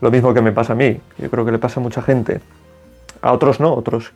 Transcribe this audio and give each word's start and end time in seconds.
lo 0.00 0.10
mismo 0.10 0.34
que 0.34 0.42
me 0.42 0.52
pasa 0.52 0.74
a 0.74 0.76
mí. 0.76 1.00
Yo 1.18 1.30
creo 1.30 1.44
que 1.44 1.52
le 1.52 1.58
pasa 1.58 1.80
a 1.80 1.82
mucha 1.82 2.02
gente. 2.02 2.40
A 3.22 3.32
otros 3.32 3.60
no, 3.60 3.74
otros 3.74 4.12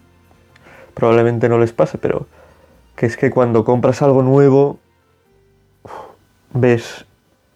probablemente 0.95 1.49
no 1.49 1.59
les 1.59 1.73
pase, 1.73 1.99
pero 1.99 2.27
que 2.97 3.07
es 3.07 3.17
que 3.17 3.31
cuando 3.31 3.65
compras 3.65 4.03
algo 4.03 4.23
nuevo, 4.23 4.79
ves 6.53 7.07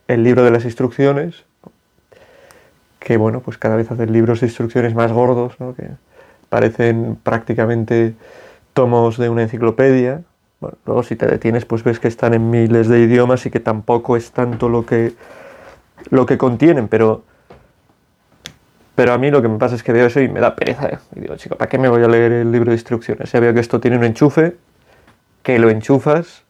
el 0.08 0.22
libro 0.22 0.44
de 0.44 0.50
las 0.50 0.64
instrucciones, 0.64 1.44
que 2.98 3.16
bueno, 3.16 3.40
pues 3.40 3.58
cada 3.58 3.76
vez 3.76 3.90
hacen 3.90 4.12
libros 4.12 4.40
de 4.40 4.46
instrucciones 4.46 4.94
más 4.94 5.12
gordos, 5.12 5.60
¿no? 5.60 5.74
que 5.74 5.88
parecen 6.48 7.18
prácticamente 7.22 8.14
tomos 8.72 9.18
de 9.18 9.28
una 9.28 9.42
enciclopedia. 9.42 10.22
Bueno, 10.60 10.78
luego 10.86 11.02
si 11.02 11.16
te 11.16 11.26
detienes, 11.26 11.66
pues 11.66 11.84
ves 11.84 12.00
que 12.00 12.08
están 12.08 12.32
en 12.32 12.48
miles 12.50 12.88
de 12.88 13.00
idiomas 13.00 13.44
y 13.44 13.50
que 13.50 13.60
tampoco 13.60 14.16
es 14.16 14.32
tanto 14.32 14.68
lo 14.68 14.86
que, 14.86 15.12
lo 16.10 16.24
que 16.24 16.38
contienen, 16.38 16.88
pero 16.88 17.22
pero 18.94 19.12
a 19.12 19.18
mí 19.18 19.30
lo 19.30 19.42
que 19.42 19.48
me 19.48 19.58
pasa 19.58 19.74
es 19.74 19.82
que 19.82 19.92
veo 19.92 20.06
eso 20.06 20.20
y 20.20 20.28
me 20.28 20.40
da 20.40 20.54
pereza. 20.54 20.86
¿eh? 20.86 20.98
Y 21.16 21.20
digo, 21.20 21.36
chico, 21.36 21.56
¿para 21.56 21.68
qué 21.68 21.78
me 21.78 21.88
voy 21.88 22.02
a 22.02 22.08
leer 22.08 22.32
el 22.32 22.52
libro 22.52 22.70
de 22.70 22.76
instrucciones? 22.76 23.32
Ya 23.32 23.40
veo 23.40 23.52
que 23.52 23.60
esto 23.60 23.80
tiene 23.80 23.98
un 23.98 24.04
enchufe, 24.04 24.56
que 25.42 25.58
lo 25.58 25.68
enchufas, 25.68 26.44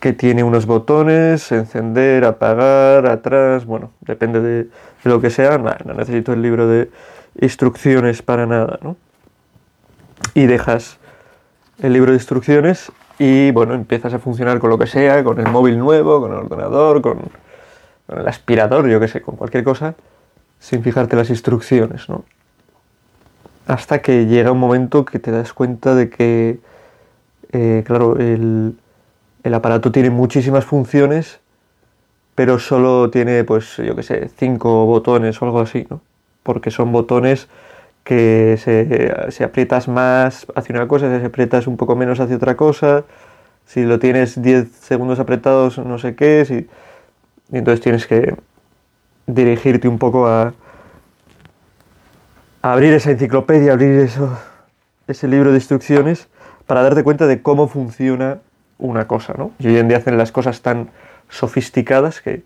que 0.00 0.12
tiene 0.12 0.42
unos 0.42 0.66
botones, 0.66 1.52
encender, 1.52 2.24
apagar, 2.24 3.06
atrás, 3.06 3.64
bueno, 3.64 3.92
depende 4.00 4.40
de, 4.40 4.68
lo 5.04 5.20
que 5.20 5.30
sea. 5.30 5.56
no 5.58 5.94
necesito 5.94 6.32
el 6.32 6.42
libro 6.42 6.66
de 6.66 6.90
instrucciones 7.40 8.22
para 8.22 8.46
nada, 8.46 8.78
¿no? 8.82 8.96
Y 10.34 10.46
dejas 10.46 10.98
el 11.80 11.92
libro 11.92 12.10
de 12.10 12.16
instrucciones 12.16 12.90
y, 13.20 13.52
bueno, 13.52 13.74
empiezas 13.74 14.14
a 14.14 14.18
funcionar 14.18 14.58
con 14.58 14.70
lo 14.70 14.78
que 14.78 14.88
sea, 14.88 15.22
con 15.22 15.38
el 15.38 15.48
móvil 15.48 15.78
nuevo, 15.78 16.20
con 16.20 16.32
el 16.32 16.38
ordenador, 16.38 17.02
con, 17.02 17.18
con 18.06 18.18
el 18.18 18.26
aspirador, 18.26 18.88
yo 18.88 18.98
qué 18.98 19.06
sé, 19.06 19.22
con 19.22 19.36
cualquier 19.36 19.62
cosa 19.62 19.94
sin 20.60 20.82
fijarte 20.82 21.16
las 21.16 21.30
instrucciones, 21.30 22.08
¿no? 22.08 22.24
Hasta 23.66 24.00
que 24.00 24.26
llega 24.26 24.52
un 24.52 24.58
momento 24.58 25.04
que 25.04 25.18
te 25.18 25.30
das 25.30 25.52
cuenta 25.52 25.94
de 25.94 26.08
que, 26.08 26.58
eh, 27.52 27.84
claro, 27.86 28.16
el, 28.16 28.74
aparato 29.52 29.92
tiene 29.92 30.10
muchísimas 30.10 30.64
funciones, 30.64 31.40
pero 32.34 32.58
solo 32.58 33.10
tiene, 33.10 33.44
pues, 33.44 33.76
yo 33.78 33.96
qué 33.96 34.02
sé, 34.02 34.30
cinco 34.36 34.86
botones 34.86 35.40
o 35.40 35.44
algo 35.44 35.60
así, 35.60 35.86
¿no? 35.90 36.00
Porque 36.42 36.70
son 36.70 36.92
botones 36.92 37.48
que 38.04 38.58
se, 38.58 39.30
si 39.32 39.44
aprietas 39.44 39.88
más 39.88 40.46
hacia 40.54 40.74
una 40.74 40.88
cosa, 40.88 41.18
si 41.18 41.26
aprietas 41.26 41.66
un 41.66 41.76
poco 41.76 41.94
menos 41.96 42.20
hacia 42.20 42.36
otra 42.36 42.56
cosa, 42.56 43.04
si 43.66 43.84
lo 43.84 43.98
tienes 43.98 44.40
10 44.40 44.70
segundos 44.72 45.18
apretados 45.20 45.78
no 45.78 45.98
sé 45.98 46.14
qué, 46.14 46.44
si, 46.46 46.68
y 47.52 47.58
entonces 47.58 47.82
tienes 47.82 48.06
que 48.06 48.34
dirigirte 49.28 49.86
un 49.86 49.98
poco 49.98 50.26
a, 50.26 50.54
abrir 52.62 52.92
esa 52.94 53.12
enciclopedia, 53.12 53.72
abrir 53.72 54.00
eso, 54.00 54.36
ese 55.06 55.28
libro 55.28 55.50
de 55.50 55.58
instrucciones 55.58 56.28
para 56.66 56.82
darte 56.82 57.04
cuenta 57.04 57.26
de 57.26 57.40
cómo 57.40 57.68
funciona 57.68 58.40
una 58.78 59.06
cosa, 59.06 59.34
¿no? 59.36 59.52
Y 59.58 59.68
hoy 59.68 59.78
en 59.78 59.88
día 59.88 59.98
hacen 59.98 60.18
las 60.18 60.32
cosas 60.32 60.60
tan 60.60 60.90
sofisticadas 61.28 62.20
que, 62.20 62.42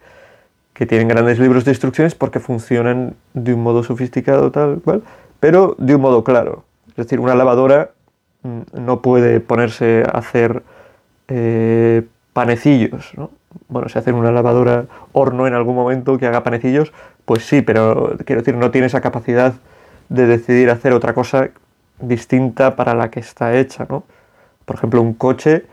que 0.75 0.87
tienen 0.87 1.09
grandes 1.09 1.39
libros 1.39 1.65
de 1.65 1.71
instrucciones 1.71 2.15
porque 2.15 2.41
funcionan 2.41 3.15
de 3.33 3.55
un 3.55 3.63
modo 3.63 3.83
sofisticado 3.83 4.51
tal 4.51 4.81
cual, 4.83 5.03
pero 5.41 5.75
de 5.79 5.95
un 5.95 6.03
modo 6.03 6.25
claro. 6.25 6.65
Es 6.91 6.97
decir, 6.97 7.21
una 7.21 7.35
lavadora 7.35 7.91
mm, 8.43 8.81
no 8.81 9.03
puede 9.03 9.41
ponerse 9.41 10.03
a 10.07 10.19
hacer 10.19 10.63
eh, 11.29 12.03
panecillos, 12.33 13.13
¿no? 13.17 13.31
Bueno, 13.69 13.89
si 13.89 13.99
hacen 13.99 14.15
una 14.15 14.33
lavadora 14.33 14.87
horno 15.13 15.47
en 15.47 15.55
algún 15.55 15.75
momento 15.75 16.19
que 16.19 16.27
haga 16.27 16.43
panecillos, 16.43 16.93
pues 17.25 17.47
sí, 17.47 17.63
pero 17.63 18.17
quiero 18.25 18.43
decir, 18.43 18.57
no 18.57 18.71
tiene 18.71 18.87
esa 18.87 19.01
capacidad 19.01 19.55
de 20.09 20.27
decidir 20.27 20.71
hacer 20.71 20.93
otra 20.93 21.15
cosa 21.15 21.51
distinta 22.01 22.77
para 22.77 22.95
la 22.95 23.11
que 23.11 23.21
está 23.21 23.57
hecha, 23.57 23.87
¿no? 23.89 24.05
Por 24.65 24.77
ejemplo, 24.77 25.01
un 25.01 25.15
coche, 25.15 25.67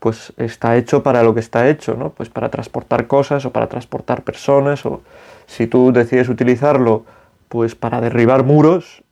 pues 0.00 0.32
está 0.36 0.76
hecho 0.76 1.02
para 1.02 1.22
lo 1.22 1.34
que 1.34 1.40
está 1.40 1.68
hecho, 1.68 1.94
¿no? 1.94 2.10
Pues 2.10 2.28
para 2.28 2.50
transportar 2.50 3.06
cosas 3.06 3.44
o 3.44 3.52
para 3.52 3.68
transportar 3.68 4.22
personas, 4.22 4.84
o 4.86 5.02
si 5.46 5.66
tú 5.66 5.92
decides 5.92 6.28
utilizarlo, 6.28 7.04
pues 7.48 7.74
para 7.74 8.00
derribar 8.00 8.44
muros, 8.44 9.02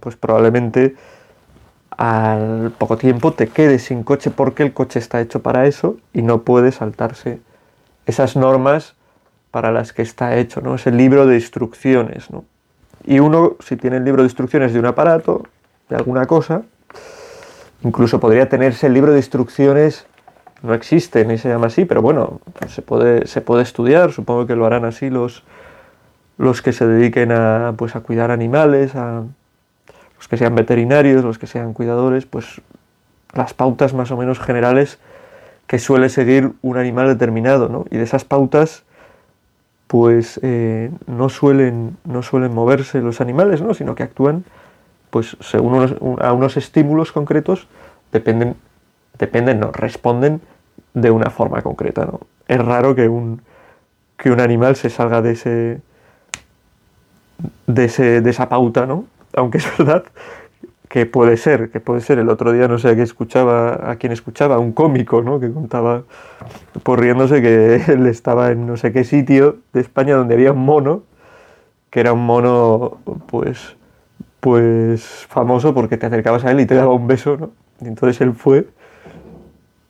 pues 0.00 0.16
probablemente 0.16 0.94
al 1.90 2.72
poco 2.78 2.96
tiempo 2.96 3.32
te 3.32 3.48
quedes 3.48 3.84
sin 3.84 4.02
coche 4.02 4.30
porque 4.30 4.62
el 4.62 4.72
coche 4.72 4.98
está 4.98 5.20
hecho 5.20 5.42
para 5.42 5.66
eso 5.66 5.96
y 6.12 6.22
no 6.22 6.42
puede 6.42 6.72
saltarse 6.72 7.40
esas 8.06 8.36
normas 8.36 8.94
para 9.50 9.70
las 9.70 9.92
que 9.92 10.02
está 10.02 10.36
hecho, 10.36 10.60
¿no? 10.60 10.74
Es 10.74 10.86
el 10.86 10.96
libro 10.96 11.26
de 11.26 11.36
instrucciones, 11.36 12.30
¿no? 12.30 12.44
Y 13.04 13.20
uno, 13.20 13.56
si 13.60 13.76
tiene 13.76 13.96
el 13.96 14.04
libro 14.04 14.22
de 14.22 14.26
instrucciones 14.26 14.72
de 14.72 14.78
un 14.78 14.86
aparato, 14.86 15.44
de 15.88 15.96
alguna 15.96 16.26
cosa, 16.26 16.62
incluso 17.82 18.20
podría 18.20 18.48
tenerse 18.48 18.86
el 18.86 18.94
libro 18.94 19.12
de 19.12 19.18
instrucciones, 19.18 20.06
no 20.62 20.74
existe 20.74 21.24
ni 21.24 21.38
se 21.38 21.48
llama 21.48 21.66
así, 21.66 21.84
pero 21.84 22.00
bueno, 22.00 22.40
se 22.68 22.82
puede, 22.82 23.26
se 23.26 23.40
puede 23.40 23.62
estudiar, 23.62 24.12
supongo 24.12 24.46
que 24.46 24.54
lo 24.54 24.64
harán 24.64 24.84
así 24.84 25.10
los, 25.10 25.42
los 26.38 26.62
que 26.62 26.72
se 26.72 26.86
dediquen 26.86 27.32
a, 27.32 27.74
pues, 27.76 27.96
a 27.96 28.00
cuidar 28.00 28.30
animales, 28.30 28.94
a 28.94 29.24
los 30.16 30.28
que 30.28 30.36
sean 30.36 30.54
veterinarios, 30.54 31.24
los 31.24 31.38
que 31.38 31.48
sean 31.48 31.72
cuidadores, 31.72 32.26
pues 32.26 32.60
las 33.34 33.54
pautas 33.54 33.92
más 33.92 34.10
o 34.12 34.16
menos 34.16 34.38
generales 34.38 34.98
que 35.72 35.78
suele 35.78 36.10
seguir 36.10 36.52
un 36.60 36.76
animal 36.76 37.06
determinado, 37.06 37.70
¿no? 37.70 37.86
Y 37.90 37.96
de 37.96 38.02
esas 38.02 38.26
pautas, 38.26 38.84
pues 39.86 40.38
eh, 40.42 40.90
no, 41.06 41.30
suelen, 41.30 41.96
no 42.04 42.22
suelen 42.22 42.52
moverse 42.52 43.00
los 43.00 43.22
animales, 43.22 43.62
¿no? 43.62 43.72
Sino 43.72 43.94
que 43.94 44.02
actúan, 44.02 44.44
pues 45.08 45.34
según 45.40 46.18
a 46.20 46.32
unos 46.34 46.58
estímulos 46.58 47.10
concretos, 47.10 47.68
dependen, 48.12 48.54
dependen, 49.18 49.60
no, 49.60 49.72
responden 49.72 50.42
de 50.92 51.10
una 51.10 51.30
forma 51.30 51.62
concreta, 51.62 52.04
¿no? 52.04 52.20
Es 52.48 52.62
raro 52.62 52.94
que 52.94 53.08
un, 53.08 53.40
que 54.18 54.30
un 54.30 54.40
animal 54.40 54.76
se 54.76 54.90
salga 54.90 55.22
de 55.22 55.30
ese, 55.30 55.80
de, 57.66 57.84
ese, 57.86 58.20
de 58.20 58.28
esa 58.28 58.50
pauta, 58.50 58.84
¿no? 58.84 59.06
Aunque 59.34 59.56
es 59.56 59.66
verdad 59.78 60.04
que 60.92 61.06
puede 61.06 61.38
ser, 61.38 61.70
que 61.70 61.80
puede 61.80 62.02
ser. 62.02 62.18
El 62.18 62.28
otro 62.28 62.52
día 62.52 62.68
no 62.68 62.78
sé 62.78 62.90
a 62.90 62.94
qué 62.94 63.00
escuchaba, 63.00 63.90
a 63.90 63.96
quién 63.96 64.12
escuchaba, 64.12 64.58
un 64.58 64.72
cómico, 64.72 65.22
¿no? 65.22 65.40
Que 65.40 65.50
contaba 65.50 66.02
por 66.82 67.00
riéndose 67.00 67.40
que 67.40 67.76
él 67.88 68.06
estaba 68.06 68.50
en 68.50 68.66
no 68.66 68.76
sé 68.76 68.92
qué 68.92 69.02
sitio 69.02 69.56
de 69.72 69.80
España 69.80 70.16
donde 70.16 70.34
había 70.34 70.52
un 70.52 70.66
mono, 70.66 71.04
que 71.88 72.00
era 72.00 72.12
un 72.12 72.26
mono, 72.26 72.98
pues, 73.26 73.74
pues 74.40 75.02
famoso 75.30 75.72
porque 75.72 75.96
te 75.96 76.04
acercabas 76.04 76.44
a 76.44 76.50
él 76.50 76.60
y 76.60 76.66
te 76.66 76.74
daba 76.74 76.92
un 76.92 77.06
beso, 77.06 77.38
¿no? 77.38 77.52
Y 77.80 77.88
entonces 77.88 78.20
él 78.20 78.34
fue, 78.34 78.68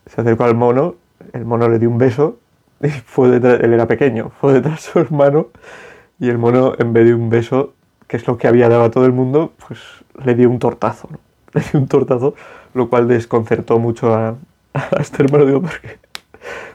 se 0.06 0.20
acercó 0.20 0.44
al 0.44 0.54
mono, 0.54 0.94
el 1.32 1.44
mono 1.44 1.68
le 1.68 1.80
dio 1.80 1.90
un 1.90 1.98
beso 1.98 2.38
y 2.80 2.90
fue 2.90 3.28
detrás, 3.28 3.58
él 3.60 3.72
era 3.72 3.88
pequeño, 3.88 4.30
fue 4.40 4.52
detrás 4.52 4.76
de 4.76 4.92
su 4.92 5.00
hermano 5.00 5.48
y 6.20 6.28
el 6.28 6.38
mono 6.38 6.74
en 6.78 6.92
vez 6.92 7.06
de 7.06 7.14
un 7.14 7.28
beso, 7.28 7.74
que 8.12 8.18
es 8.18 8.26
lo 8.26 8.36
que 8.36 8.46
había 8.46 8.68
dado 8.68 8.84
a 8.84 8.90
todo 8.90 9.06
el 9.06 9.12
mundo, 9.12 9.54
pues 9.66 9.80
le 10.22 10.34
dio 10.34 10.50
un 10.50 10.58
tortazo. 10.58 11.08
Le 11.54 11.62
dio 11.62 11.80
un 11.80 11.88
tortazo, 11.88 12.34
lo 12.74 12.90
cual 12.90 13.08
desconcertó 13.08 13.78
mucho 13.78 14.14
a, 14.14 14.34
este 15.00 15.22
hermano. 15.22 15.46
Digo, 15.46 15.62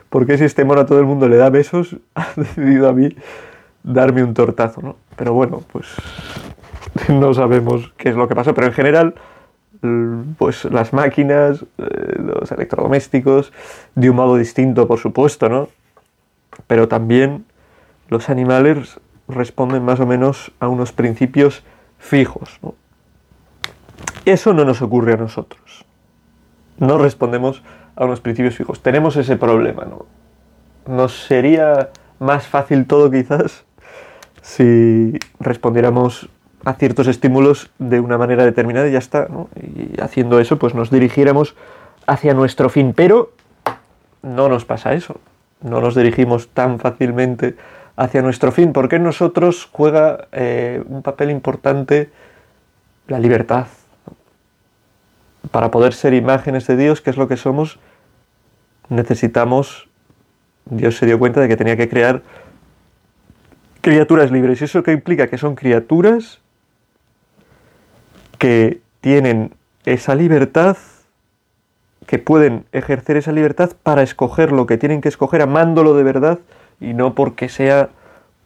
¿por 0.08 0.26
qué? 0.26 0.36
si 0.36 0.42
este 0.42 0.64
mono 0.64 0.80
a 0.80 0.86
todo 0.86 0.98
el 0.98 1.04
mundo 1.04 1.28
le 1.28 1.36
da 1.36 1.48
besos, 1.48 1.96
ha 2.16 2.26
decidido 2.34 2.88
a 2.88 2.92
mí 2.92 3.14
darme 3.84 4.24
un 4.24 4.34
tortazo, 4.34 4.82
¿no? 4.82 4.96
Pero 5.14 5.32
bueno, 5.32 5.62
pues 5.70 5.86
no 7.08 7.32
sabemos 7.34 7.92
qué 7.96 8.08
es 8.08 8.16
lo 8.16 8.26
que 8.26 8.34
pasó, 8.34 8.52
pero 8.52 8.66
en 8.66 8.72
general, 8.72 9.14
pues 10.38 10.64
las 10.64 10.92
máquinas, 10.92 11.64
eh, 11.78 12.16
los 12.18 12.50
electrodomésticos, 12.50 13.52
de 13.94 14.10
un 14.10 14.16
modo 14.16 14.34
distinto, 14.34 14.88
por 14.88 14.98
supuesto, 14.98 15.48
¿no? 15.48 15.68
Pero 16.66 16.88
también 16.88 17.44
los 18.08 18.28
animales 18.28 18.98
responden 19.28 19.84
más 19.84 20.00
o 20.00 20.06
menos 20.06 20.52
a 20.60 20.68
unos 20.68 20.92
principios 20.92 21.62
fijos, 21.98 22.58
¿no? 22.62 22.74
Eso 24.24 24.52
no 24.52 24.64
nos 24.64 24.82
ocurre 24.82 25.14
a 25.14 25.16
nosotros. 25.16 25.84
No 26.78 26.98
respondemos 26.98 27.62
a 27.96 28.04
unos 28.04 28.20
principios 28.20 28.56
fijos. 28.56 28.82
Tenemos 28.82 29.16
ese 29.16 29.36
problema, 29.36 29.84
¿no? 29.84 30.06
Nos 30.86 31.24
sería 31.24 31.90
más 32.18 32.46
fácil 32.46 32.86
todo 32.86 33.10
quizás 33.10 33.64
si 34.42 35.18
respondiéramos 35.40 36.28
a 36.64 36.74
ciertos 36.74 37.06
estímulos 37.06 37.70
de 37.78 38.00
una 38.00 38.18
manera 38.18 38.44
determinada 38.44 38.88
y 38.88 38.92
ya 38.92 38.98
está. 38.98 39.28
Y 39.56 40.00
haciendo 40.00 40.40
eso, 40.40 40.58
pues 40.58 40.74
nos 40.74 40.90
dirigiéramos 40.90 41.54
hacia 42.06 42.34
nuestro 42.34 42.68
fin. 42.68 42.92
Pero 42.94 43.32
no 44.22 44.48
nos 44.48 44.64
pasa 44.64 44.94
eso. 44.94 45.20
No 45.60 45.80
nos 45.80 45.94
dirigimos 45.94 46.48
tan 46.48 46.78
fácilmente 46.78 47.56
hacia 47.98 48.22
nuestro 48.22 48.52
fin, 48.52 48.72
porque 48.72 48.96
en 48.96 49.02
nosotros 49.02 49.68
juega 49.72 50.28
eh, 50.30 50.84
un 50.86 51.02
papel 51.02 51.30
importante 51.30 52.10
la 53.08 53.18
libertad. 53.18 53.66
Para 55.50 55.72
poder 55.72 55.94
ser 55.94 56.14
imágenes 56.14 56.68
de 56.68 56.76
Dios, 56.76 57.00
que 57.00 57.10
es 57.10 57.16
lo 57.16 57.26
que 57.26 57.36
somos, 57.36 57.80
necesitamos, 58.88 59.88
Dios 60.66 60.96
se 60.96 61.06
dio 61.06 61.18
cuenta 61.18 61.40
de 61.40 61.48
que 61.48 61.56
tenía 61.56 61.76
que 61.76 61.88
crear 61.88 62.22
criaturas 63.80 64.30
libres. 64.30 64.60
¿Y 64.60 64.64
eso 64.64 64.84
qué 64.84 64.92
implica? 64.92 65.26
Que 65.26 65.38
son 65.38 65.56
criaturas 65.56 66.40
que 68.38 68.80
tienen 69.00 69.56
esa 69.86 70.14
libertad, 70.14 70.76
que 72.06 72.20
pueden 72.20 72.64
ejercer 72.70 73.16
esa 73.16 73.32
libertad 73.32 73.72
para 73.82 74.02
escoger 74.02 74.52
lo 74.52 74.66
que 74.66 74.78
tienen 74.78 75.00
que 75.00 75.08
escoger 75.08 75.42
amándolo 75.42 75.94
de 75.94 76.04
verdad 76.04 76.38
y 76.80 76.94
no 76.94 77.14
porque 77.14 77.48
sea 77.48 77.90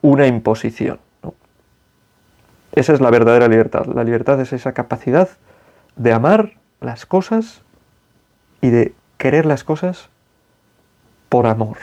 una 0.00 0.26
imposición. 0.26 0.99
Esa 2.73 2.94
es 2.94 3.00
la 3.00 3.11
verdadera 3.11 3.49
libertad. 3.49 3.87
La 3.87 4.05
libertad 4.05 4.40
es 4.40 4.52
esa 4.52 4.73
capacidad 4.73 5.29
de 5.96 6.12
amar 6.12 6.55
las 6.81 7.06
cosas 7.06 7.62
y 8.61 8.70
de 8.70 8.94
querer 9.19 9.44
las 9.44 9.62
cosas 9.62 10.08
por 11.29 11.46
amor. 11.46 11.76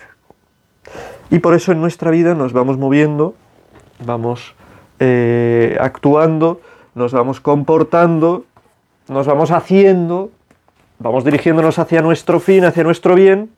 Y 1.29 1.39
por 1.39 1.53
eso 1.53 1.71
en 1.71 1.79
nuestra 1.79 2.09
vida 2.09 2.33
nos 2.33 2.53
vamos 2.53 2.77
moviendo, 2.77 3.35
vamos 4.03 4.55
eh, 4.99 5.77
actuando, 5.79 6.59
nos 6.95 7.13
vamos 7.13 7.39
comportando, 7.39 8.45
nos 9.07 9.27
vamos 9.27 9.51
haciendo, 9.51 10.31
vamos 10.97 11.23
dirigiéndonos 11.23 11.77
hacia 11.77 12.01
nuestro 12.01 12.39
fin, 12.39 12.65
hacia 12.65 12.83
nuestro 12.83 13.13
bien, 13.13 13.51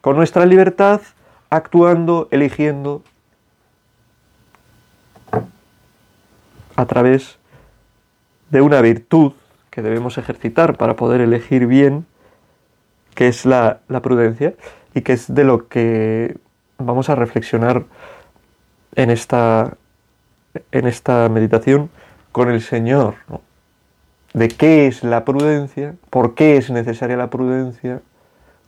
con 0.00 0.16
nuestra 0.16 0.46
libertad, 0.46 1.00
actuando, 1.50 2.28
eligiendo 2.30 3.02
a 6.76 6.86
través 6.86 7.38
de 8.50 8.60
una 8.60 8.80
virtud 8.80 9.32
que 9.70 9.82
debemos 9.82 10.16
ejercitar 10.18 10.76
para 10.76 10.96
poder 10.96 11.20
elegir 11.20 11.66
bien, 11.66 12.06
que 13.14 13.28
es 13.28 13.44
la, 13.44 13.80
prudencia, 14.02 14.54
y 14.94 15.02
que 15.02 15.12
es 15.12 15.34
de 15.34 15.44
lo 15.44 15.68
que 15.68 16.36
vamos 16.78 17.10
a 17.10 17.14
reflexionar 17.14 17.84
en 18.94 19.10
esta, 19.10 19.76
en 20.72 20.86
esta 20.86 21.28
meditación 21.28 21.90
con 22.32 22.50
el 22.50 22.62
Señor. 22.62 23.16
De 24.32 24.48
qué 24.48 24.86
es 24.86 25.02
la 25.02 25.24
prudencia, 25.24 25.94
por 26.10 26.34
qué 26.34 26.56
es 26.56 26.70
necesaria 26.70 27.16
la 27.16 27.30
prudencia, 27.30 28.00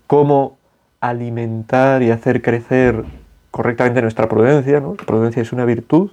cómo 0.07 0.58
alimentar 1.01 2.03
y 2.03 2.11
hacer 2.11 2.43
crecer 2.43 3.05
correctamente 3.51 4.03
nuestra 4.03 4.29
prudencia. 4.29 4.81
¿no? 4.81 4.95
La 4.99 5.05
prudencia 5.05 5.43
es 5.43 5.53
una 5.53 5.65
virtud 5.65 6.11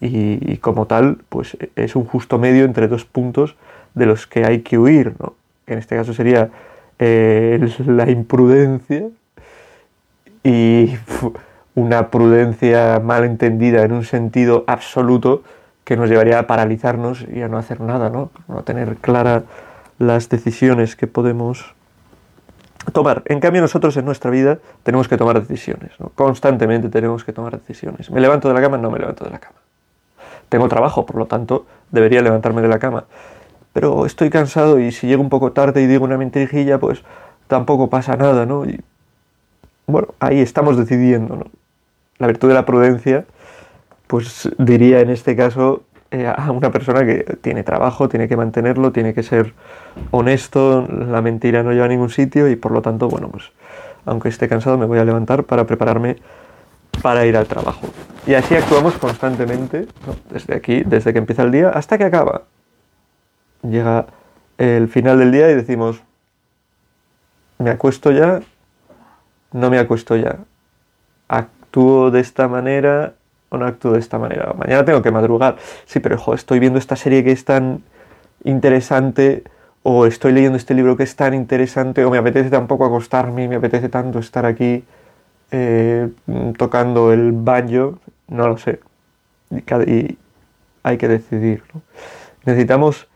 y, 0.00 0.58
como 0.58 0.86
tal, 0.86 1.18
pues 1.28 1.56
es 1.74 1.96
un 1.96 2.04
justo 2.04 2.38
medio 2.38 2.64
entre 2.64 2.88
dos 2.88 3.04
puntos 3.04 3.56
de 3.94 4.06
los 4.06 4.26
que 4.26 4.44
hay 4.44 4.60
que 4.60 4.78
huir, 4.78 5.14
¿no? 5.18 5.34
en 5.66 5.78
este 5.78 5.96
caso 5.96 6.14
sería 6.14 6.50
eh, 6.98 7.58
la 7.84 8.08
imprudencia 8.08 9.08
y 10.44 10.96
una 11.74 12.10
prudencia 12.10 13.00
mal 13.00 13.24
entendida 13.24 13.82
en 13.82 13.92
un 13.92 14.04
sentido 14.04 14.64
absoluto 14.66 15.42
que 15.84 15.96
nos 15.96 16.08
llevaría 16.08 16.38
a 16.38 16.46
paralizarnos 16.46 17.24
y 17.32 17.42
a 17.42 17.48
no 17.48 17.58
hacer 17.58 17.80
nada, 17.80 18.10
¿no? 18.10 18.30
no 18.46 18.62
tener 18.62 18.96
claras 18.96 19.42
las 19.98 20.28
decisiones 20.28 20.96
que 20.96 21.06
podemos 21.06 21.74
tomar. 22.92 23.22
En 23.26 23.40
cambio, 23.40 23.62
nosotros 23.62 23.96
en 23.96 24.04
nuestra 24.04 24.30
vida 24.30 24.58
tenemos 24.82 25.08
que 25.08 25.16
tomar 25.16 25.40
decisiones, 25.40 25.92
¿no? 25.98 26.10
constantemente 26.14 26.88
tenemos 26.88 27.24
que 27.24 27.32
tomar 27.32 27.58
decisiones. 27.58 28.10
¿Me 28.10 28.20
levanto 28.20 28.48
de 28.48 28.54
la 28.54 28.60
cama? 28.60 28.78
No 28.78 28.90
me 28.90 28.98
levanto 28.98 29.24
de 29.24 29.30
la 29.30 29.38
cama. 29.38 29.56
Tengo 30.48 30.68
trabajo, 30.68 31.04
por 31.04 31.16
lo 31.16 31.26
tanto, 31.26 31.66
debería 31.90 32.22
levantarme 32.22 32.62
de 32.62 32.68
la 32.68 32.78
cama. 32.78 33.04
Pero 33.72 34.06
estoy 34.06 34.30
cansado 34.30 34.78
y 34.78 34.92
si 34.92 35.06
llego 35.06 35.22
un 35.22 35.28
poco 35.28 35.52
tarde 35.52 35.82
y 35.82 35.86
digo 35.86 36.04
una 36.04 36.16
mentirijilla, 36.16 36.78
pues 36.78 37.02
tampoco 37.46 37.90
pasa 37.90 38.16
nada, 38.16 38.46
¿no? 38.46 38.64
Bueno, 39.86 40.08
ahí 40.20 40.40
estamos 40.40 40.76
decidiendo, 40.76 41.36
¿no? 41.36 41.44
La 42.18 42.26
virtud 42.26 42.48
de 42.48 42.54
la 42.54 42.66
prudencia, 42.66 43.24
pues 44.06 44.48
diría 44.58 45.00
en 45.00 45.10
este 45.10 45.36
caso 45.36 45.82
eh, 46.10 46.26
a 46.26 46.50
una 46.52 46.70
persona 46.70 47.04
que 47.04 47.38
tiene 47.42 47.62
trabajo, 47.62 48.08
tiene 48.08 48.28
que 48.28 48.36
mantenerlo, 48.36 48.92
tiene 48.92 49.12
que 49.12 49.22
ser 49.22 49.52
honesto, 50.10 50.86
la 50.88 51.20
mentira 51.20 51.62
no 51.62 51.72
lleva 51.72 51.84
a 51.84 51.88
ningún 51.88 52.10
sitio 52.10 52.48
y 52.48 52.56
por 52.56 52.72
lo 52.72 52.80
tanto, 52.80 53.08
bueno, 53.08 53.28
pues 53.28 53.52
aunque 54.06 54.30
esté 54.30 54.48
cansado 54.48 54.78
me 54.78 54.86
voy 54.86 54.98
a 54.98 55.04
levantar 55.04 55.44
para 55.44 55.66
prepararme 55.66 56.16
para 57.02 57.26
ir 57.26 57.36
al 57.36 57.46
trabajo. 57.46 57.88
Y 58.26 58.34
así 58.34 58.54
actuamos 58.54 58.94
constantemente, 58.94 59.86
desde 60.30 60.54
aquí, 60.54 60.82
desde 60.82 61.12
que 61.12 61.18
empieza 61.18 61.42
el 61.42 61.52
día 61.52 61.70
hasta 61.70 61.98
que 61.98 62.04
acaba. 62.04 62.42
Llega 63.62 64.06
el 64.56 64.88
final 64.88 65.18
del 65.18 65.30
día 65.30 65.50
y 65.50 65.54
decimos, 65.54 66.02
me 67.58 67.70
acuesto 67.70 68.10
ya, 68.12 68.40
no 69.52 69.70
me 69.70 69.78
acuesto 69.78 70.16
ya. 70.16 70.38
Actúo 71.28 72.10
de 72.10 72.20
esta 72.20 72.48
manera 72.48 73.14
o 73.50 73.58
no 73.58 73.66
actúo 73.66 73.92
de 73.92 73.98
esta 73.98 74.18
manera. 74.18 74.52
Mañana 74.56 74.84
tengo 74.84 75.02
que 75.02 75.10
madrugar. 75.10 75.56
Sí, 75.86 76.00
pero 76.00 76.18
estoy 76.34 76.58
viendo 76.58 76.78
esta 76.78 76.96
serie 76.96 77.24
que 77.24 77.32
es 77.32 77.44
tan 77.44 77.82
interesante 78.44 79.44
o 79.82 80.06
estoy 80.06 80.32
leyendo 80.32 80.56
este 80.56 80.74
libro 80.74 80.96
que 80.96 81.02
es 81.02 81.16
tan 81.16 81.34
interesante 81.34 82.04
o 82.04 82.10
me 82.10 82.18
apetece 82.18 82.50
tampoco 82.50 82.84
acostarme 82.84 83.48
me 83.48 83.56
apetece 83.56 83.88
tanto 83.88 84.18
estar 84.18 84.44
aquí 84.44 84.84
eh, 85.50 86.10
tocando 86.58 87.12
el 87.12 87.32
banjo, 87.32 87.98
no 88.28 88.48
lo 88.48 88.58
sé. 88.58 88.80
Y, 89.50 90.18
hay 90.82 90.96
que 90.96 91.08
decidir. 91.08 91.62
Necesitamos 92.44 93.08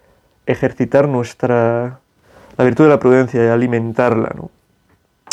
ejercitar 0.46 1.08
nuestra 1.08 2.00
la 2.56 2.64
virtud 2.64 2.84
de 2.84 2.90
la 2.90 2.98
prudencia 2.98 3.44
y 3.44 3.48
alimentarla. 3.48 4.34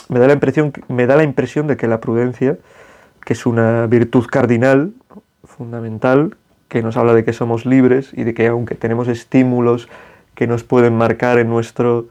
Me, 0.07 0.19
da 0.19 0.27
la 0.27 0.33
impresión, 0.33 0.73
me 0.87 1.05
da 1.05 1.15
la 1.15 1.23
impresión 1.23 1.67
de 1.67 1.77
que 1.77 1.87
la 1.87 1.99
prudencia, 1.99 2.57
que 3.29 3.33
es 3.33 3.45
una 3.45 3.85
virtud 3.85 4.25
cardinal, 4.25 4.91
fundamental, 5.43 6.35
que 6.67 6.81
nos 6.81 6.97
habla 6.97 7.13
de 7.13 7.23
que 7.23 7.31
somos 7.31 7.63
libres 7.63 8.09
y 8.11 8.23
de 8.23 8.33
que 8.33 8.47
aunque 8.47 8.73
tenemos 8.73 9.07
estímulos 9.07 9.87
que 10.33 10.47
nos 10.47 10.63
pueden 10.63 10.97
marcar 10.97 11.37
en, 11.37 11.47
nuestro, 11.47 12.07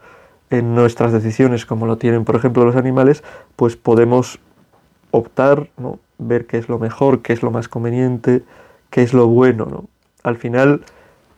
en 0.49 0.75
nuestras 0.75 1.11
decisiones, 1.11 1.65
como 1.65 1.87
lo 1.87 1.97
tienen 1.97 2.23
por 2.23 2.37
ejemplo 2.37 2.63
los 2.63 2.77
animales, 2.77 3.21
pues 3.57 3.75
podemos 3.75 4.39
optar, 5.11 5.67
¿no? 5.75 5.99
ver 6.19 6.45
qué 6.45 6.57
es 6.57 6.69
lo 6.69 6.79
mejor, 6.79 7.21
qué 7.21 7.33
es 7.33 7.43
lo 7.43 7.51
más 7.51 7.67
conveniente, 7.67 8.43
qué 8.89 9.01
es 9.01 9.13
lo 9.13 9.27
bueno. 9.27 9.65
¿no? 9.69 9.89
Al 10.23 10.37
final, 10.37 10.85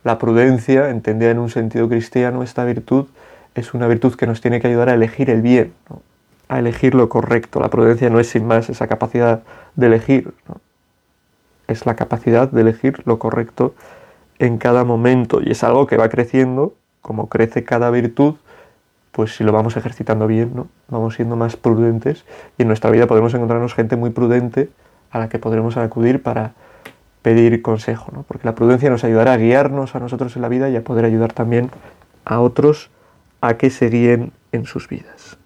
la 0.03 0.19
prudencia, 0.19 0.91
entendida 0.91 1.31
en 1.31 1.39
un 1.39 1.49
sentido 1.49 1.89
cristiano, 1.89 2.43
esta 2.43 2.65
virtud 2.65 3.07
es 3.55 3.73
una 3.73 3.87
virtud 3.87 4.13
que 4.13 4.27
nos 4.27 4.41
tiene 4.41 4.61
que 4.61 4.67
ayudar 4.67 4.89
a 4.89 4.93
elegir 4.93 5.31
el 5.31 5.41
bien, 5.41 5.73
a 6.51 6.59
elegir 6.59 6.95
lo 6.95 7.07
correcto. 7.07 7.61
La 7.61 7.69
prudencia 7.69 8.09
no 8.09 8.19
es 8.19 8.27
sin 8.27 8.45
más 8.45 8.69
esa 8.69 8.87
capacidad 8.87 9.41
de 9.77 9.87
elegir, 9.87 10.33
es 11.69 11.85
la 11.85 11.95
capacidad 11.95 12.51
de 12.51 12.59
elegir 12.59 13.01
lo 13.05 13.19
correcto 13.19 13.73
en 14.37 14.57
cada 14.57 14.83
momento 14.83 15.41
y 15.41 15.51
es 15.51 15.63
algo 15.63 15.87
que 15.87 15.95
va 15.95 16.09
creciendo, 16.09 16.73
como 16.99 17.29
crece 17.29 17.63
cada 17.63 17.89
virtud, 17.89 18.35
pues 19.13 19.33
si 19.37 19.45
lo 19.45 19.53
vamos 19.53 19.77
ejercitando 19.77 20.27
bien, 20.27 20.51
¿no? 20.53 20.67
vamos 20.89 21.15
siendo 21.15 21.37
más 21.37 21.55
prudentes 21.55 22.25
y 22.57 22.63
en 22.63 22.67
nuestra 22.67 22.91
vida 22.91 23.07
podemos 23.07 23.33
encontrarnos 23.33 23.73
gente 23.73 23.95
muy 23.95 24.09
prudente 24.09 24.69
a 25.09 25.19
la 25.19 25.29
que 25.29 25.39
podremos 25.39 25.77
acudir 25.77 26.21
para 26.21 26.51
pedir 27.21 27.61
consejo, 27.61 28.11
¿no? 28.11 28.23
porque 28.23 28.45
la 28.45 28.55
prudencia 28.55 28.89
nos 28.89 29.05
ayudará 29.05 29.31
a 29.31 29.37
guiarnos 29.37 29.95
a 29.95 30.01
nosotros 30.01 30.35
en 30.35 30.41
la 30.41 30.49
vida 30.49 30.69
y 30.69 30.75
a 30.75 30.83
poder 30.83 31.05
ayudar 31.05 31.31
también 31.31 31.71
a 32.25 32.41
otros 32.41 32.89
a 33.39 33.53
que 33.53 33.69
se 33.69 33.87
guíen 33.87 34.33
en 34.51 34.65
sus 34.65 34.89
vidas. 34.89 35.37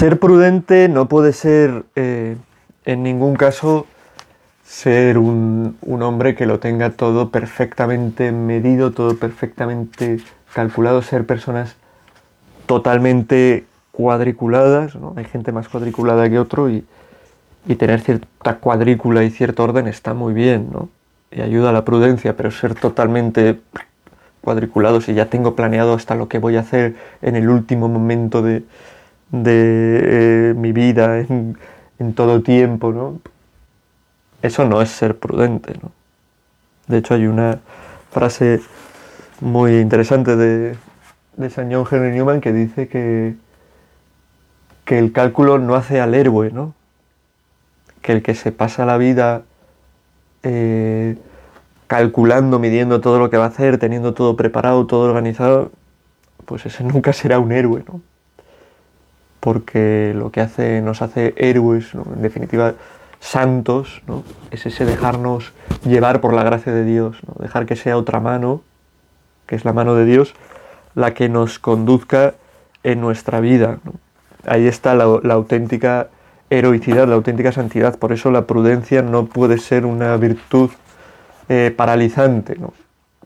Ser 0.00 0.18
prudente 0.18 0.88
no 0.88 1.08
puede 1.08 1.34
ser 1.34 1.84
eh, 1.94 2.38
en 2.86 3.02
ningún 3.02 3.36
caso 3.36 3.86
ser 4.64 5.18
un, 5.18 5.76
hombre 6.00 6.34
que 6.34 6.46
lo 6.46 6.58
tenga 6.58 6.92
todo 6.92 7.28
perfectamente 7.28 8.32
medido, 8.32 8.92
todo 8.92 9.18
perfectamente 9.18 10.20
calculado, 10.54 11.02
ser 11.02 11.26
personas 11.26 11.76
totalmente 12.64 13.66
cuadriculadas, 13.92 14.96
¿no? 14.96 15.12
hay 15.18 15.26
gente 15.26 15.52
más 15.52 15.68
cuadriculada 15.68 16.30
que 16.30 16.38
otro 16.38 16.70
y, 16.70 16.86
y 17.66 17.74
tener 17.74 18.00
cierta 18.00 18.56
cuadrícula 18.56 19.22
y 19.22 19.28
cierto 19.28 19.64
orden 19.64 19.86
está 19.86 20.14
muy 20.14 20.32
bien, 20.32 20.70
¿no? 20.72 20.88
Y 21.30 21.42
ayuda 21.42 21.68
a 21.68 21.72
la 21.74 21.84
prudencia, 21.84 22.38
pero 22.38 22.50
ser 22.50 22.74
totalmente 22.74 23.60
cuadriculado, 24.40 25.02
si 25.02 25.12
ya 25.12 25.26
tengo 25.26 25.54
planeado 25.54 25.92
hasta 25.92 26.14
lo 26.14 26.26
que 26.26 26.38
voy 26.38 26.56
a 26.56 26.60
hacer 26.60 26.96
en 27.20 27.36
el 27.36 27.50
último 27.50 27.86
momento 27.86 28.40
de, 28.40 28.62
de 29.30 30.50
eh, 30.50 30.54
mi 30.54 30.72
vida, 30.72 31.18
en, 31.20 31.56
todo 32.14 32.42
tiempo, 32.42 32.92
¿no? 32.92 33.20
Eso 34.42 34.64
no 34.64 34.80
es 34.80 34.88
ser 34.90 35.18
prudente, 35.18 35.74
¿no? 35.82 35.92
De 36.86 36.98
hecho, 36.98 37.14
hay 37.14 37.26
una 37.26 37.60
frase 38.10 38.60
muy 39.40 39.78
interesante 39.78 40.34
de, 40.36 40.76
de 41.36 41.50
San 41.50 41.72
John 41.72 41.86
Henry 41.90 42.12
Newman 42.12 42.40
que 42.40 42.52
dice 42.52 42.88
que, 42.88 43.36
que 44.84 44.98
el 44.98 45.12
cálculo 45.12 45.58
no 45.58 45.74
hace 45.74 46.00
al 46.00 46.14
héroe, 46.14 46.50
¿no? 46.50 46.74
que 48.02 48.12
el 48.12 48.22
que 48.22 48.34
se 48.34 48.52
pasa 48.52 48.86
la 48.86 48.96
vida 48.96 49.42
eh, 50.42 51.16
calculando, 51.86 52.58
midiendo 52.58 53.00
todo 53.00 53.18
lo 53.18 53.30
que 53.30 53.36
va 53.36 53.44
a 53.44 53.48
hacer, 53.48 53.78
teniendo 53.78 54.14
todo 54.14 54.36
preparado, 54.36 54.86
todo 54.86 55.08
organizado, 55.08 55.70
pues 56.46 56.66
ese 56.66 56.84
nunca 56.84 57.12
será 57.12 57.38
un 57.38 57.52
héroe, 57.52 57.84
¿no? 57.86 58.00
Porque 59.40 60.12
lo 60.14 60.30
que 60.30 60.40
hace, 60.40 60.82
nos 60.82 61.02
hace 61.02 61.34
héroes, 61.36 61.94
en 61.94 62.22
definitiva, 62.22 62.74
santos, 63.20 64.02
¿no? 64.06 64.22
es 64.50 64.66
ese 64.66 64.84
dejarnos 64.84 65.52
llevar 65.84 66.20
por 66.20 66.32
la 66.34 66.42
gracia 66.42 66.72
de 66.72 66.84
Dios, 66.84 67.18
dejar 67.38 67.66
que 67.66 67.76
sea 67.76 67.96
otra 67.96 68.20
mano, 68.20 68.62
que 69.46 69.56
es 69.56 69.64
la 69.64 69.72
mano 69.72 69.94
de 69.94 70.04
Dios, 70.04 70.34
la 70.94 71.14
que 71.14 71.28
nos 71.28 71.58
conduzca 71.58 72.34
en 72.82 73.00
nuestra 73.00 73.40
vida. 73.40 73.78
Ahí 74.46 74.66
está 74.66 74.94
la, 74.94 75.20
la 75.22 75.34
auténtica 75.34 76.08
heroicidad, 76.50 77.08
la 77.08 77.14
auténtica 77.14 77.52
santidad. 77.52 77.98
Por 77.98 78.12
eso 78.12 78.30
la 78.30 78.46
prudencia 78.46 79.02
no 79.02 79.26
puede 79.26 79.58
ser 79.58 79.86
una 79.86 80.16
virtud 80.16 80.70
eh, 81.48 81.72
paralizante, 81.76 82.56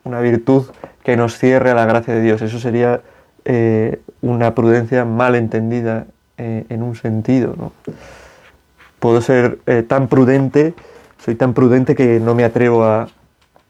una 0.04 0.20
virtud 0.20 0.66
que 1.02 1.16
nos 1.16 1.38
cierre 1.38 1.70
a 1.70 1.74
la 1.74 1.86
gracia 1.86 2.14
de 2.14 2.20
Dios. 2.20 2.42
Eso 2.42 2.58
sería 2.58 3.00
eh, 3.44 4.00
una 4.22 4.54
prudencia 4.54 5.04
mal 5.04 5.34
entendida 5.34 6.06
eh, 6.38 6.64
en 6.68 6.82
un 6.82 6.96
sentido. 6.96 7.54
¿no? 7.56 7.72
Puedo 8.98 9.20
ser 9.20 9.58
tan 9.86 10.08
prudente, 10.08 10.74
soy 11.22 11.34
tan 11.34 11.52
prudente 11.52 11.94
que 11.94 12.20
no 12.20 12.34
me 12.34 12.44
atrevo 12.44 12.84
a 12.84 13.08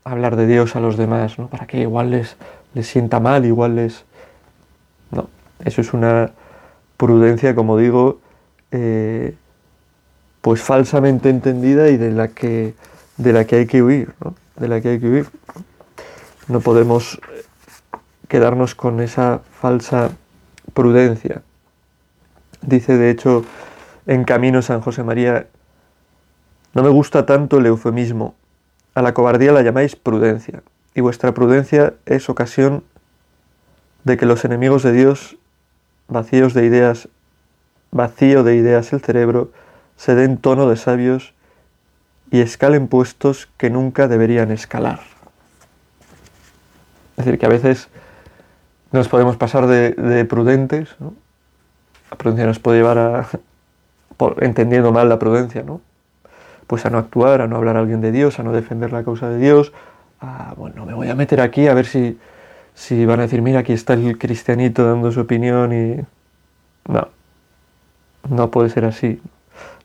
hablar 0.05 0.37
de 0.37 0.47
Dios 0.47 0.77
a 0.77 0.81
los 0.81 0.97
demás, 0.97 1.39
¿no? 1.39 1.49
para 1.49 1.67
que 1.67 1.81
igual 1.81 2.11
les, 2.11 2.37
les 2.75 2.87
sienta 2.87 3.19
mal, 3.19 3.45
igual 3.45 3.77
les... 3.77 4.05
No, 5.11 5.29
eso 5.65 5.81
es 5.81 5.93
una 5.93 6.31
prudencia, 6.97 7.55
como 7.55 7.77
digo, 7.77 8.21
pues 10.45 10.61
falsamente 10.61 11.31
entendida 11.31 11.89
y 11.89 11.97
de 11.97 12.11
la 12.11 12.29
que, 12.29 12.75
de 13.17 13.33
la 13.33 13.47
que 13.47 13.57
hay 13.57 13.67
que 13.67 13.83
huir, 13.83 14.13
¿no? 14.23 14.35
De 14.57 14.69
la 14.69 14.83
que 14.83 14.91
hay 14.91 15.01
que 15.01 15.09
huir. 15.09 15.27
No 16.49 16.61
podemos 16.61 17.19
quedarnos 18.35 18.75
con 18.75 18.99
esa 18.99 19.43
falsa 19.61 20.11
prudencia. 20.73 21.43
Dice 22.63 22.97
de 22.97 23.11
hecho 23.11 23.45
en 24.07 24.25
Camino 24.25 24.61
San 24.61 24.81
José 24.81 25.05
María, 25.05 25.47
no 26.73 26.83
me 26.83 26.89
gusta 26.89 27.27
tanto 27.27 27.59
el 27.59 27.67
eufemismo, 27.67 28.35
a 28.97 29.03
la 29.03 29.15
cobardía 29.15 29.53
la 29.53 29.63
llamáis 29.63 29.95
prudencia, 29.95 30.65
y 30.97 31.01
vuestra 31.01 31.33
prudencia 31.33 31.95
es 32.07 32.29
ocasión 32.29 32.83
de 34.03 34.17
que 34.17 34.27
los 34.27 34.45
enemigos 34.45 34.83
de 34.83 34.91
Dios, 34.91 35.37
vacíos 36.09 36.55
de 36.55 36.65
ideas, 36.65 37.09
vacío 37.93 38.43
de 38.43 38.57
ideas 38.57 38.93
el 38.93 39.01
cerebro, 39.01 39.53
se 39.97 40.17
den 40.17 40.39
tono 40.39 40.69
de 40.69 40.77
sabios 40.77 41.35
y 42.33 42.41
escalen 42.41 42.89
puestos 42.89 43.49
que 43.59 43.71
nunca 43.71 44.09
deberían 44.09 44.51
escalar. 44.51 45.03
Es 47.17 47.27
decir, 47.27 47.39
que 47.39 47.47
a 47.47 47.51
veces 47.51 47.89
nos 48.95 49.09
podemos 49.09 49.37
pasar 49.37 49.67
de, 49.67 50.25
prudentes, 50.25 50.97
la 52.11 52.17
prudencia 52.17 52.47
nos 52.47 52.59
puede 52.59 52.79
llevar 52.79 52.99
a, 52.99 53.29
entendiendo 54.41 54.93
mal 54.93 55.09
la 55.09 55.19
prudencia, 55.19 55.63
¿no? 55.63 55.81
pues 56.67 56.87
a 56.87 56.91
no 56.91 56.97
actuar, 56.97 57.43
a 57.43 57.47
no 57.47 57.57
hablar 57.57 57.77
a 57.77 57.81
alguien 57.81 58.01
de 58.01 58.11
Dios, 58.11 58.39
a 58.39 58.43
no 58.43 58.53
defender 58.53 58.93
la 58.93 59.05
causa 59.05 59.29
de 59.29 59.39
Dios, 59.39 59.73
a, 60.21 60.55
bueno, 60.57 60.87
me 60.87 60.95
voy 60.95 61.11
a 61.11 61.15
meter 61.15 61.41
aquí 61.41 61.69
a 61.69 61.75
ver 61.75 61.85
si, 61.85 62.19
si 62.75 63.05
van 63.05 63.21
a 63.21 63.25
decir, 63.25 63.43
mira, 63.43 63.61
aquí 63.61 63.75
está 63.75 63.93
el 63.93 64.17
cristianito 64.17 64.87
dando 64.87 65.13
su 65.13 65.21
opinión 65.21 65.73
y... 65.73 66.01
No, 66.87 67.09
no 68.29 68.51
puede 68.51 68.69
ser 68.69 68.85
así 68.85 69.21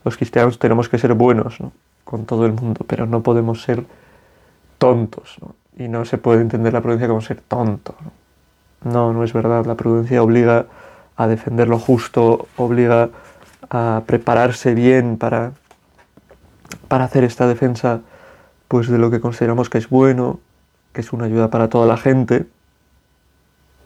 los 0.04 0.16
cristianos 0.16 0.58
tenemos 0.58 0.88
que 0.88 0.98
ser 0.98 1.14
buenos 1.14 1.58
con 2.04 2.24
todo 2.24 2.46
el 2.46 2.52
mundo, 2.52 2.84
pero 2.86 3.06
no 3.06 3.22
podemos 3.22 3.62
ser 3.62 3.84
tontos. 4.78 5.36
Y 5.76 5.88
no 5.88 6.04
se 6.04 6.18
puede 6.18 6.40
entender 6.40 6.72
la 6.72 6.80
prudencia 6.80 7.08
como 7.08 7.20
ser 7.20 7.40
tonto. 7.40 7.94
¿no? 8.02 8.10
No, 8.82 9.24
es 9.24 9.32
verdad. 9.32 9.66
La 9.66 9.74
prudencia 9.74 10.22
obliga 10.22 10.66
a 11.16 11.26
defender 11.26 11.68
lo 11.68 11.78
justo, 11.78 12.48
obliga 12.56 13.10
a 13.68 14.02
prepararse 14.06 14.74
bien 14.74 15.16
para, 15.16 15.52
para 16.88 17.04
hacer 17.04 17.24
esta 17.24 17.46
defensa 17.46 18.00
pues 18.68 18.88
de 18.88 18.98
lo 18.98 19.10
que 19.10 19.20
consideramos 19.20 19.68
que 19.68 19.78
es 19.78 19.88
bueno, 19.88 20.40
que 20.92 21.00
es 21.00 21.12
una 21.12 21.26
ayuda 21.26 21.50
para 21.50 21.68
toda 21.68 21.86
la 21.86 21.96
gente. 21.96 22.46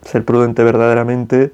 Ser 0.03 0.23
prudente 0.23 0.63
verdaderamente 0.63 1.51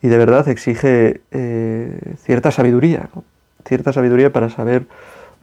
y 0.00 0.08
de 0.08 0.18
verdad 0.18 0.48
exige 0.48 1.22
eh, 1.32 2.14
cierta 2.22 2.50
sabiduría. 2.50 3.08
¿no? 3.14 3.24
cierta 3.68 3.92
sabiduría 3.92 4.32
para 4.32 4.48
saber 4.48 4.86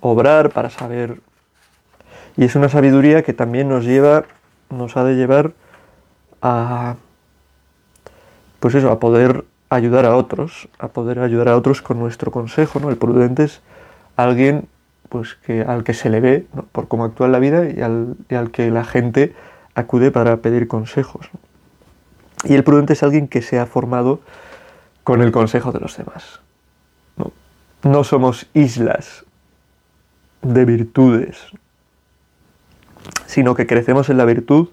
obrar, 0.01 0.49
para 0.49 0.69
saber... 0.69 1.19
Y 2.37 2.43
es 2.43 2.55
una 2.55 2.67
sabiduría 2.67 3.23
que 3.23 3.33
también 3.33 3.69
nos 3.69 3.85
lleva, 3.85 4.25
nos 4.69 4.97
ha 4.97 5.03
de 5.05 5.15
llevar 5.15 5.53
a... 6.45 6.95
Pues 8.59 8.75
eso, 8.75 8.91
a 8.91 8.99
poder 8.99 9.45
ayudar 9.69 10.05
a 10.05 10.15
otros, 10.15 10.69
a 10.79 10.87
poder 10.87 11.19
ayudar 11.19 11.49
a 11.49 11.57
otros 11.57 11.81
con 11.81 11.99
nuestro 11.99 12.31
consejo, 12.31 12.79
¿no? 12.79 12.89
El 12.89 12.97
prudente 12.97 13.43
es 13.43 13.61
alguien 14.15 14.67
pues 15.09 15.35
que 15.35 15.61
al 15.61 15.83
que 15.83 15.93
se 15.93 16.09
le 16.09 16.19
ve 16.19 16.47
por 16.71 16.87
cómo 16.87 17.05
actúa 17.05 17.27
en 17.27 17.31
la 17.31 17.39
vida 17.39 17.69
y 17.69 17.81
al, 17.81 18.15
y 18.29 18.35
al, 18.35 18.51
que 18.51 18.71
la 18.71 18.83
gente 18.83 19.35
acude 19.75 20.11
para 20.11 20.37
pedir 20.37 20.67
consejos. 20.67 21.29
Y 22.43 22.53
el 22.53 22.63
prudente 22.63 22.93
es 22.93 23.03
alguien 23.03 23.27
que 23.27 23.41
se 23.41 23.59
ha 23.59 23.65
formado 23.65 24.19
con 25.03 25.21
el 25.21 25.31
consejo 25.31 25.71
de 25.71 25.79
los 25.79 25.97
demás 25.97 26.41
no 27.85 28.03
somos 28.03 28.47
islas 28.55 29.25
de 30.41 30.65
virtudes, 30.65 31.37
sino 33.27 33.53
que 33.53 33.67
crecemos 33.67 34.09
en 34.09 34.17
la 34.17 34.25
virtud, 34.25 34.69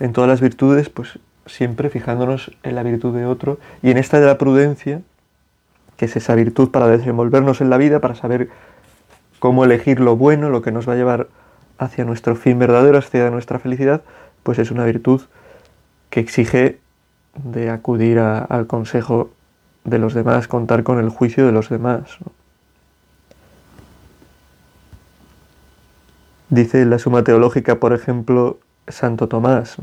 en 0.00 0.12
todas 0.12 0.28
las 0.28 0.40
virtudes, 0.40 0.88
pues 0.88 1.18
siempre 1.46 1.90
fijándonos 1.90 2.52
en 2.62 2.74
la 2.74 2.82
virtud 2.82 3.14
de 3.14 3.26
otro 3.26 3.58
y 3.82 3.90
en 3.90 3.98
esta 3.98 4.20
de 4.20 4.26
la 4.26 4.38
prudencia, 4.38 5.00
que 5.96 6.04
es 6.04 6.16
esa 6.16 6.34
virtud 6.34 6.70
para 6.70 6.86
desenvolvernos 6.86 7.60
en 7.60 7.70
la 7.70 7.76
vida, 7.76 8.00
para 8.00 8.14
saber 8.14 8.48
cómo 9.38 9.64
elegir 9.64 10.00
lo 10.00 10.16
bueno, 10.16 10.50
lo 10.50 10.62
que 10.62 10.72
nos 10.72 10.88
va 10.88 10.92
a 10.92 10.96
llevar 10.96 11.28
hacia 11.78 12.04
nuestro 12.04 12.36
fin 12.36 12.58
verdadero, 12.58 12.98
hacia 12.98 13.30
nuestra 13.30 13.58
felicidad, 13.58 14.02
pues 14.42 14.58
es 14.58 14.70
una 14.70 14.84
virtud 14.84 15.22
que 16.10 16.20
exige 16.20 16.78
de 17.34 17.70
acudir 17.70 18.18
al 18.18 18.66
consejo 18.66 19.30
de 19.84 19.98
los 19.98 20.14
demás, 20.14 20.48
contar 20.48 20.82
con 20.82 20.98
el 20.98 21.08
juicio 21.08 21.46
de 21.46 21.52
los 21.52 21.68
demás. 21.68 22.18
Dice 26.50 26.84
la 26.84 26.98
Suma 26.98 27.24
Teológica, 27.24 27.76
por 27.76 27.92
ejemplo, 27.92 28.58
Santo 28.90 29.28
Tomás, 29.28 29.76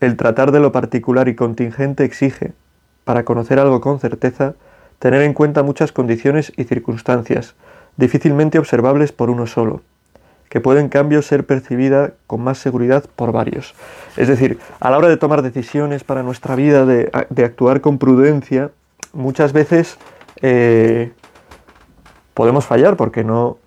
el 0.00 0.16
tratar 0.16 0.52
de 0.52 0.60
lo 0.60 0.72
particular 0.72 1.28
y 1.28 1.34
contingente 1.34 2.04
exige, 2.04 2.52
para 3.04 3.24
conocer 3.24 3.58
algo 3.58 3.80
con 3.80 4.00
certeza, 4.00 4.54
tener 4.98 5.22
en 5.22 5.34
cuenta 5.34 5.62
muchas 5.62 5.92
condiciones 5.92 6.52
y 6.56 6.64
circunstancias, 6.64 7.54
difícilmente 7.96 8.58
observables 8.58 9.12
por 9.12 9.30
uno 9.30 9.46
solo, 9.46 9.82
que 10.48 10.60
puede 10.60 10.80
en 10.80 10.88
cambio 10.88 11.22
ser 11.22 11.46
percibida 11.46 12.14
con 12.26 12.42
más 12.42 12.58
seguridad 12.58 13.04
por 13.16 13.32
varios. 13.32 13.74
Es 14.16 14.28
decir, 14.28 14.58
a 14.80 14.90
la 14.90 14.98
hora 14.98 15.08
de 15.08 15.16
tomar 15.16 15.42
decisiones 15.42 16.04
para 16.04 16.22
nuestra 16.22 16.56
vida, 16.56 16.84
de, 16.84 17.10
actuar 17.44 17.80
con 17.80 17.98
prudencia, 17.98 18.70
muchas 19.12 19.52
veces 19.52 19.98
eh, 20.42 21.12
podemos 22.34 22.64
fallar 22.64 22.96
porque 22.96 23.24
no, 23.24 23.58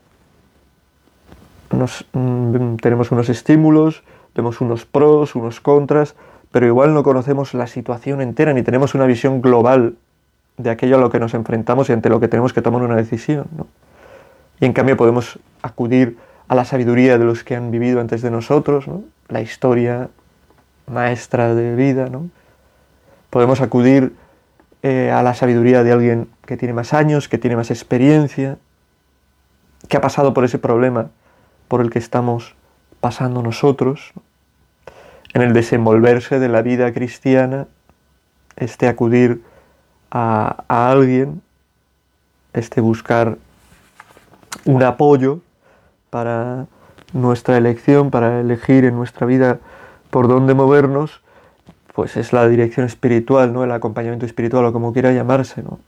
Mm, 2.14 2.76
tenemos 2.78 3.12
unos 3.12 3.30
estímulos, 3.30 4.04
vemos 4.36 4.62
unos 4.62 4.86
pros, 4.86 5.36
unos 5.36 5.60
contras, 5.60 6.16
pero 6.52 6.66
igual 6.66 6.94
no 6.94 7.04
conocemos 7.04 7.54
la 7.54 7.68
situación 7.68 8.22
entera 8.22 8.54
ni 8.54 8.64
tenemos 8.64 8.96
una 8.96 9.06
visión 9.06 9.42
global 9.42 9.96
de 10.58 10.70
aquello 10.70 10.98
a 10.98 11.00
lo 11.00 11.10
que 11.10 11.20
nos 11.20 11.34
enfrentamos 11.34 11.90
y 11.90 11.94
ante 11.94 12.10
lo 12.10 12.20
que 12.20 12.28
tenemos 12.28 12.54
que 12.54 12.62
tomar 12.62 12.82
una 12.82 12.96
decisión. 12.96 13.48
Y 14.60 14.66
en 14.66 14.74
cambio 14.74 14.98
podemos 14.98 15.40
acudir 15.62 16.18
a 16.48 16.56
la 16.56 16.66
sabiduría 16.66 17.18
de 17.18 17.26
los 17.26 17.44
que 17.44 17.56
han 17.56 17.72
vivido 17.72 18.02
antes 18.02 18.22
de 18.22 18.32
nosotros, 18.32 18.86
la 19.28 19.42
historia 19.42 20.10
maestra 20.88 21.56
de 21.56 21.76
vida. 21.76 22.10
¿no? 22.10 22.30
Podemos 23.30 23.62
acudir 23.62 24.14
eh, 24.82 25.12
a 25.12 25.24
la 25.24 25.34
sabiduría 25.34 25.84
de 25.84 25.92
alguien 25.92 26.28
que 26.46 26.58
tiene 26.58 26.74
más 26.74 26.94
años, 26.94 27.30
que 27.30 27.38
tiene 27.38 27.56
más 27.56 27.70
experiencia, 27.70 28.58
que 29.88 29.98
ha 29.98 30.02
pasado 30.02 30.34
por 30.34 30.44
ese 30.44 30.58
problema 30.58 31.10
por 31.68 31.82
el 31.82 31.90
que 31.90 32.00
estamos 32.00 32.56
pasando 33.00 33.42
nosotros. 33.42 34.14
En 35.34 35.42
el 35.42 35.54
desenvolverse 35.54 36.40
de 36.40 36.50
la 36.50 36.62
vida 36.62 36.92
cristiana, 36.92 37.68
este 38.56 38.88
acudir 38.88 39.44
a, 40.12 40.64
alguien, 40.68 41.42
este 42.54 42.82
buscar 42.82 43.38
un 44.66 44.84
apoyo 44.84 45.40
para 46.10 46.66
nuestra 47.14 47.58
elección, 47.58 48.12
para 48.12 48.42
elegir 48.42 48.86
en 48.86 48.96
nuestra 48.96 49.28
vida 49.28 49.60
por 50.10 50.28
dónde 50.28 50.54
movernos, 50.54 51.22
pues 51.94 52.18
es 52.18 52.34
la 52.34 52.48
dirección 52.48 52.86
espiritual, 52.86 53.54
¿no? 53.54 53.64
El 53.64 53.72
acompañamiento 53.72 54.26
espiritual 54.26 54.66
o 54.66 54.74
como 54.74 54.94
quiera 54.94 55.12
llamarse, 55.12 55.62
¿no? 55.62 55.80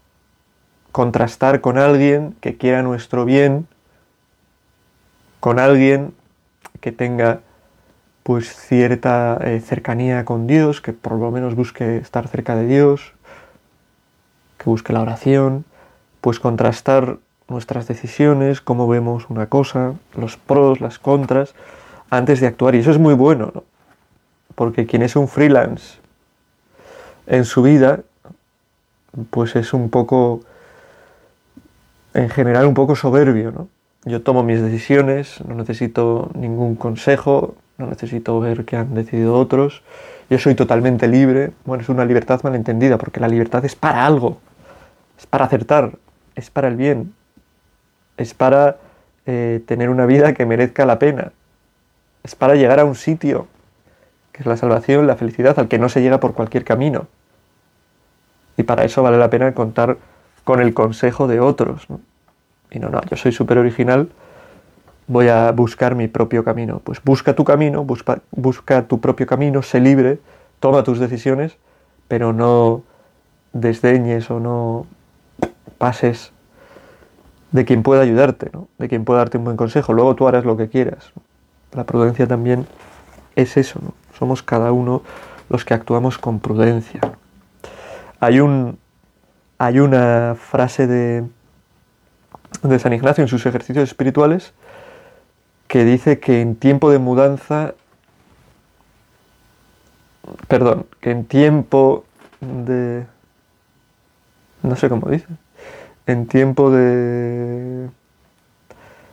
Contrastar 0.91 1.61
con 1.61 1.77
alguien 1.77 2.35
que 2.41 2.57
quiera 2.57 2.83
nuestro 2.83 3.25
bien, 3.25 3.67
con 5.39 5.57
alguien 5.57 6.13
que 6.81 6.91
tenga 6.91 7.41
pues 8.23 8.55
cierta 8.55 9.39
eh, 9.41 9.59
cercanía 9.61 10.25
con 10.25 10.47
Dios, 10.47 10.81
que 10.81 10.93
por 10.93 11.13
lo 11.13 11.31
menos 11.31 11.55
busque 11.55 11.97
estar 11.97 12.27
cerca 12.27 12.55
de 12.55 12.67
Dios, 12.67 13.13
que 14.57 14.65
busque 14.65 14.93
la 14.93 15.01
oración, 15.01 15.65
pues 16.21 16.39
contrastar 16.39 17.17
nuestras 17.47 17.87
decisiones, 17.87 18.61
cómo 18.61 18.87
vemos 18.87 19.29
una 19.29 19.47
cosa, 19.47 19.93
los 20.15 20.37
pros, 20.37 20.81
las 20.81 20.99
contras, 20.99 21.53
antes 22.09 22.39
de 22.39 22.47
actuar. 22.47 22.75
Y 22.75 22.79
eso 22.79 22.91
es 22.91 22.99
muy 22.99 23.13
bueno, 23.13 23.51
¿no? 23.53 23.63
Porque 24.55 24.85
quien 24.85 25.01
es 25.01 25.15
un 25.15 25.27
freelance 25.27 25.99
en 27.25 27.45
su 27.45 27.63
vida, 27.63 28.01
pues 29.29 29.55
es 29.55 29.73
un 29.73 29.89
poco, 29.89 30.41
en 32.13 32.29
general, 32.29 32.67
un 32.67 32.73
poco 32.73 32.95
soberbio, 32.95 33.51
¿no? 33.51 33.67
Yo 34.03 34.23
tomo 34.23 34.41
mis 34.41 34.61
decisiones, 34.61 35.43
no 35.45 35.53
necesito 35.53 36.31
ningún 36.33 36.75
consejo, 36.75 37.55
no 37.77 37.87
necesito 37.87 38.39
ver 38.39 38.65
qué 38.65 38.77
han 38.77 38.95
decidido 38.95 39.35
otros. 39.35 39.83
Yo 40.29 40.39
soy 40.39 40.55
totalmente 40.55 41.07
libre. 41.07 41.51
Bueno, 41.65 41.83
es 41.83 41.89
una 41.89 42.05
libertad 42.05 42.41
malentendida, 42.43 42.97
porque 42.97 43.19
la 43.19 43.27
libertad 43.27 43.63
es 43.63 43.75
para 43.75 44.05
algo, 44.05 44.39
es 45.19 45.27
para 45.27 45.45
acertar, 45.45 45.91
es 46.35 46.49
para 46.49 46.67
el 46.67 46.77
bien, 46.77 47.13
es 48.17 48.33
para 48.33 48.77
eh, 49.27 49.61
tener 49.67 49.89
una 49.89 50.07
vida 50.07 50.33
que 50.33 50.47
merezca 50.47 50.85
la 50.85 50.97
pena, 50.97 51.31
es 52.23 52.33
para 52.33 52.55
llegar 52.55 52.79
a 52.79 52.85
un 52.85 52.95
sitio, 52.95 53.47
que 54.31 54.41
es 54.41 54.47
la 54.47 54.57
salvación, 54.57 55.05
la 55.05 55.15
felicidad, 55.15 55.59
al 55.59 55.67
que 55.67 55.77
no 55.77 55.89
se 55.89 56.01
llega 56.01 56.19
por 56.19 56.33
cualquier 56.33 56.63
camino. 56.63 57.07
Y 58.57 58.63
para 58.63 58.83
eso 58.83 59.03
vale 59.03 59.17
la 59.17 59.29
pena 59.29 59.53
contar 59.53 59.97
con 60.43 60.59
el 60.59 60.73
consejo 60.73 61.27
de 61.27 61.39
otros. 61.39 61.87
Y 62.71 62.79
no, 62.79 62.89
no, 62.89 63.01
yo 63.09 63.17
soy 63.17 63.33
súper 63.33 63.57
original, 63.57 64.09
voy 65.07 65.27
a 65.27 65.51
buscar 65.51 65.93
mi 65.95 66.07
propio 66.07 66.43
camino. 66.43 66.79
Pues 66.83 67.03
busca 67.03 67.35
tu 67.35 67.43
camino, 67.43 67.83
busca, 67.83 68.21
busca 68.31 68.87
tu 68.87 69.01
propio 69.01 69.27
camino, 69.27 69.61
sé 69.61 69.81
libre, 69.81 70.19
toma 70.59 70.83
tus 70.83 70.99
decisiones, 70.99 71.57
pero 72.07 72.31
no 72.31 72.83
desdeñes 73.53 74.31
o 74.31 74.39
no 74.39 74.85
pases 75.77 76.31
de 77.51 77.65
quien 77.65 77.83
pueda 77.83 78.01
ayudarte, 78.01 78.49
¿no? 78.53 78.69
de 78.77 78.87
quien 78.87 79.03
pueda 79.03 79.19
darte 79.19 79.37
un 79.37 79.43
buen 79.43 79.57
consejo. 79.57 79.91
Luego 79.91 80.15
tú 80.15 80.27
harás 80.27 80.45
lo 80.45 80.55
que 80.55 80.69
quieras. 80.69 81.11
La 81.73 81.83
prudencia 81.85 82.27
también 82.27 82.65
es 83.35 83.57
eso, 83.57 83.79
¿no? 83.81 83.93
Somos 84.17 84.43
cada 84.43 84.71
uno 84.71 85.01
los 85.49 85.65
que 85.65 85.73
actuamos 85.73 86.17
con 86.17 86.39
prudencia. 86.39 87.01
Hay, 88.19 88.39
un, 88.39 88.77
hay 89.57 89.79
una 89.79 90.35
frase 90.39 90.87
de, 90.87 91.23
de 92.63 92.79
San 92.79 92.93
Ignacio 92.93 93.23
en 93.23 93.27
sus 93.27 93.45
ejercicios 93.45 93.89
espirituales 93.89 94.53
que 95.67 95.85
dice 95.85 96.19
que 96.19 96.41
en 96.41 96.55
tiempo 96.55 96.91
de 96.91 96.99
mudanza, 96.99 97.73
perdón, 100.47 100.85
que 100.99 101.11
en 101.11 101.25
tiempo 101.25 102.03
de... 102.41 103.05
no 104.63 104.75
sé 104.75 104.89
cómo 104.89 105.09
dice 105.09 105.27
en 106.11 106.27
tiempo 106.27 106.71
de 106.71 107.89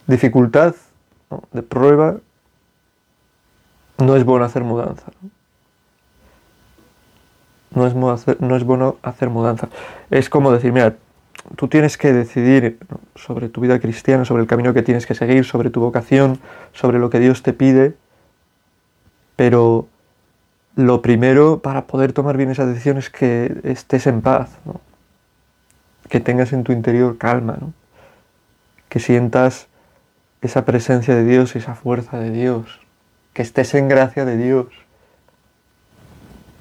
dificultad, 0.07 0.74
de 1.53 1.62
prueba, 1.62 2.16
no 3.98 4.16
es 4.16 4.24
bueno 4.24 4.44
hacer 4.44 4.64
mudanza. 4.64 5.05
No, 7.70 7.87
es, 7.87 7.94
no 8.40 8.57
es 8.57 8.64
bueno 8.64 8.96
hacer 9.03 9.29
mudanza. 9.29 9.68
Es 10.11 10.31
como 10.31 10.51
decir, 10.51 10.72
mira, 10.72 10.96
tú 11.57 11.69
tienes 11.69 11.97
que 11.97 12.13
decidir 12.13 12.79
sobre 13.15 13.49
tu 13.49 13.61
vida 13.61 13.79
cristiana, 13.79 14.25
sobre 14.25 14.43
el 14.43 14.49
camino 14.49 14.75
que 14.75 14.83
tienes 14.83 15.07
que 15.07 15.15
seguir, 15.15 15.45
sobre 15.45 15.71
tu 15.71 15.81
vocación, 15.81 16.39
sobre 16.73 16.99
lo 16.99 17.11
que 17.11 17.21
Dios 17.21 17.43
te 17.43 17.53
pide, 17.53 17.95
pero 19.37 19.87
lo 20.77 21.03
primero 21.03 21.61
para 21.61 21.87
poder 21.87 22.13
tomar 22.13 22.37
bien 22.37 22.51
esa 22.51 22.67
decisión 22.67 22.99
es 22.99 23.11
que 23.11 23.61
estés 23.65 24.07
en 24.07 24.21
paz, 24.21 24.51
que 26.09 26.21
tengas 26.21 26.53
en 26.53 26.65
tu 26.65 26.73
interior 26.73 27.19
calma, 27.19 27.59
que 28.89 29.01
sientas 29.01 29.67
esa 30.41 30.65
presencia 30.65 31.15
de 31.15 31.25
Dios, 31.25 31.57
esa 31.57 31.75
fuerza 31.75 32.19
de 32.19 32.31
Dios, 32.31 32.81
que 33.33 33.43
estés 33.43 33.75
en 33.75 33.89
gracia 33.89 34.25
de 34.25 34.37
Dios. 34.37 34.67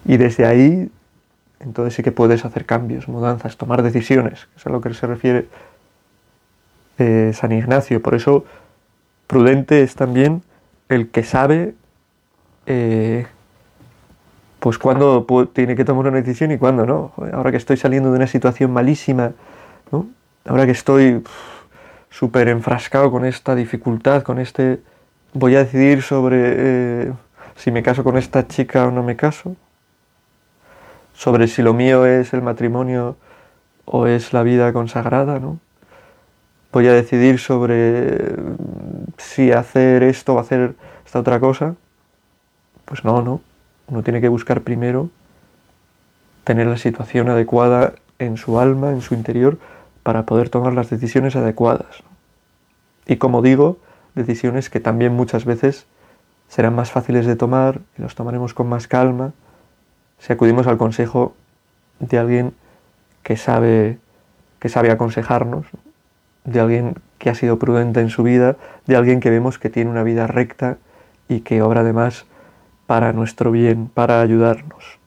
Y 0.06 0.18
desde 0.18 0.46
ahí, 0.46 0.90
entonces 1.60 1.94
sí 1.94 2.04
que 2.04 2.12
puedes 2.12 2.46
hacer 2.46 2.66
cambios, 2.66 3.08
mudanzas, 3.08 3.58
tomar 3.58 3.82
decisiones, 3.82 4.46
que 4.46 4.60
es 4.60 4.66
a 4.66 4.70
lo 4.70 4.82
que 4.82 4.94
se 4.94 5.08
refiere 5.08 5.48
eh, 6.98 7.32
San 7.34 7.52
Ignacio. 7.52 8.02
Por 8.02 8.16
eso, 8.16 8.46
prudente 9.28 9.82
es 9.82 9.96
también 9.96 10.44
el 10.90 11.10
que 11.10 11.24
sabe 11.24 11.76
eh, 12.66 13.26
pues 14.60 14.78
cuándo 14.78 15.26
tiene 15.54 15.76
que 15.76 15.86
tomar 15.86 16.08
una 16.08 16.18
decisión 16.18 16.52
y 16.52 16.58
cuándo 16.58 16.86
no. 16.86 17.14
Ahora 17.34 17.52
que 17.52 17.58
estoy 17.58 17.78
saliendo 17.78 18.12
de 18.12 18.18
una 18.18 18.28
situación 18.28 18.72
malísima, 18.72 19.32
¿no? 19.92 20.08
ahora 20.46 20.66
que 20.66 20.72
estoy 20.72 21.24
súper 22.10 22.48
enfrascado 22.48 23.12
con 23.12 23.26
esta 23.26 23.56
dificultad, 23.56 24.24
con 24.24 24.40
este... 24.40 24.82
Voy 25.34 25.56
a 25.56 25.60
decidir 25.60 26.02
sobre 26.02 26.38
eh, 26.40 27.14
si 27.58 27.70
me 27.70 27.84
caso 27.84 28.04
con 28.04 28.18
esta 28.18 28.48
chica 28.48 28.88
o 28.88 28.92
no 28.92 29.04
me 29.04 29.16
caso, 29.16 29.56
sobre 31.18 31.48
si 31.48 31.64
lo 31.64 31.74
mío 31.74 32.06
es 32.06 32.32
el 32.36 32.44
matrimonio 32.44 33.18
o 33.86 34.06
es 34.06 34.34
la 34.34 34.44
vida 34.44 34.72
consagrada, 34.72 35.40
¿no? 35.40 35.60
Voy 36.72 36.88
a 36.88 36.94
decidir 36.94 37.40
sobre 37.40 38.36
si 39.18 39.52
hacer 39.52 40.04
esto 40.04 40.36
o 40.36 40.40
hacer 40.40 40.76
esta 41.04 41.20
otra 41.20 41.40
cosa. 41.40 41.76
Pues 42.86 43.04
no, 43.04 43.24
no. 43.24 43.42
Uno 43.88 44.04
tiene 44.04 44.22
que 44.22 44.28
buscar 44.28 44.62
primero 44.62 45.10
tener 46.44 46.68
la 46.68 46.78
situación 46.78 47.30
adecuada 47.30 47.94
en 48.20 48.38
su 48.38 48.60
alma, 48.60 48.92
en 48.92 49.02
su 49.02 49.16
interior, 49.16 49.58
para 50.04 50.28
poder 50.28 50.50
tomar 50.50 50.74
las 50.74 50.92
decisiones 50.92 51.36
adecuadas. 51.36 52.04
Y 53.08 53.16
como 53.16 53.42
digo, 53.42 53.80
decisiones 54.14 54.70
que 54.70 54.80
también 54.80 55.14
muchas 55.14 55.46
veces 55.46 55.88
serán 56.48 56.76
más 56.76 56.92
fáciles 56.92 57.26
de 57.26 57.36
tomar 57.36 57.80
y 57.98 58.04
los 58.04 58.14
tomaremos 58.14 58.54
con 58.54 58.70
más 58.70 58.88
calma 58.88 59.34
si 60.20 60.34
acudimos 60.34 60.68
al 60.68 60.78
consejo 60.78 61.36
de 62.00 62.18
alguien 62.18 62.54
que 63.24 63.38
sabe, 63.38 63.98
que 64.60 64.70
sabe 64.70 64.92
aconsejarnos, 64.92 65.66
de 66.44 66.60
alguien 66.60 66.96
que 67.18 67.30
ha 67.30 67.36
sido 67.36 67.60
prudente 67.60 68.00
en 68.00 68.10
su 68.10 68.24
vida, 68.24 68.56
de 68.86 68.96
alguien 68.96 69.20
que 69.20 69.30
vemos 69.30 69.60
que 69.60 69.70
tiene 69.70 69.90
una 69.90 70.04
vida 70.04 70.28
recta 70.28 70.78
y 71.28 71.42
que 71.42 71.62
obra 71.62 71.82
además 71.82 72.26
para 72.86 73.12
nuestro 73.12 73.52
bien, 73.52 73.90
para 73.94 74.22
ayudarnos. 74.22 75.00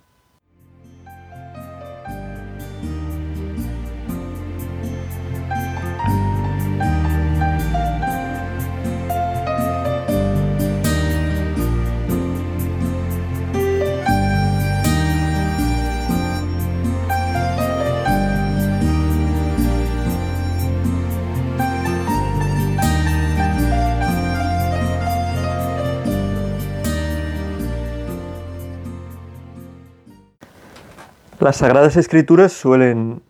Las 31.41 31.57
Sagradas 31.57 31.97
Escrituras 31.97 32.53
suelen 32.53 33.23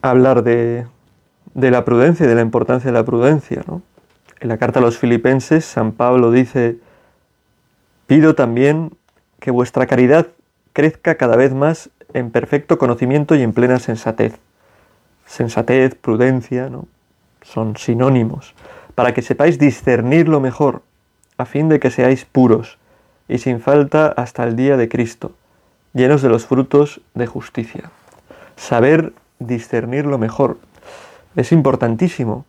hablar 0.00 0.42
de, 0.42 0.86
la 1.52 1.84
prudencia 1.84 2.24
y 2.24 2.28
de 2.28 2.34
la 2.34 2.40
importancia 2.40 2.90
de 2.90 2.96
la 2.96 3.04
prudencia. 3.04 3.62
En 4.40 4.48
la 4.48 4.56
carta 4.56 4.78
a 4.78 4.82
los 4.82 4.96
filipenses, 4.96 5.66
San 5.66 5.92
Pablo 5.92 6.30
dice, 6.30 6.78
pido 8.06 8.34
también 8.34 8.96
que 9.40 9.50
vuestra 9.50 9.86
caridad 9.86 10.28
crezca 10.72 11.16
cada 11.16 11.36
vez 11.36 11.52
más 11.52 11.90
en 12.14 12.30
perfecto 12.30 12.78
conocimiento 12.78 13.34
y 13.34 13.42
en 13.42 13.52
plena 13.52 13.78
sensatez. 13.78 14.38
Sensatez, 15.26 15.94
prudencia, 15.94 16.70
¿no? 16.70 16.86
son 17.42 17.76
sinónimos, 17.76 18.54
para 18.94 19.12
que 19.12 19.20
sepáis 19.20 19.58
discernir 19.58 20.30
lo 20.30 20.40
mejor, 20.40 20.80
a 21.36 21.44
fin 21.44 21.68
de 21.68 21.78
que 21.78 21.90
seáis 21.90 22.24
puros 22.24 22.78
y 23.28 23.36
sin 23.36 23.60
falta 23.60 24.06
hasta 24.06 24.44
el 24.44 24.56
día 24.56 24.78
de 24.78 24.88
Cristo, 24.88 25.32
llenos 25.94 26.22
de 26.22 26.28
los 26.28 26.46
frutos 26.46 27.00
de 27.14 27.26
justicia. 27.26 27.90
Saber 28.56 29.12
discernir 29.38 30.06
lo 30.06 30.18
mejor 30.18 30.58
es 31.36 31.52
importantísimo, 31.52 32.44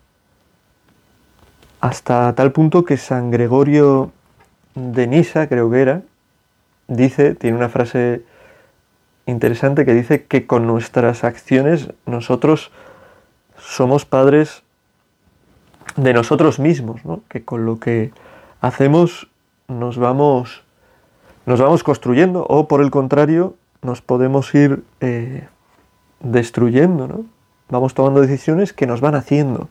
hasta 1.79 2.33
tal 2.35 2.51
punto 2.51 2.85
que 2.85 2.97
San 2.97 3.31
Gregorio 3.31 4.11
de 4.75 5.07
Nisa, 5.07 5.47
creo 5.47 5.69
que 5.69 5.81
era, 5.81 6.01
dice, 6.87 7.35
tiene 7.35 7.57
una 7.57 7.69
frase 7.69 8.23
interesante 9.25 9.85
que 9.85 9.93
dice 9.93 10.25
que 10.25 10.47
con 10.47 10.67
nuestras 10.67 11.23
acciones 11.23 11.89
nosotros 12.05 12.71
somos 13.57 14.05
padres 14.05 14.63
de 15.95 16.13
nosotros 16.13 16.59
mismos, 16.59 17.05
¿no? 17.05 17.21
que 17.29 17.43
con 17.43 17.65
lo 17.65 17.79
que 17.79 18.11
hacemos 18.61 19.27
nos 19.67 19.97
vamos, 19.97 20.62
nos 21.45 21.59
vamos 21.59 21.83
construyendo 21.83 22.45
o 22.47 22.67
por 22.67 22.81
el 22.81 22.91
contrario 22.91 23.55
nos 23.81 24.01
podemos 24.01 24.53
ir 24.55 24.83
eh, 25.01 25.47
destruyendo, 26.21 27.07
¿no? 27.07 27.25
vamos 27.69 27.93
tomando 27.93 28.21
decisiones 28.21 28.71
que 28.71 28.87
nos 28.87 29.01
van 29.01 29.15
haciendo, 29.15 29.67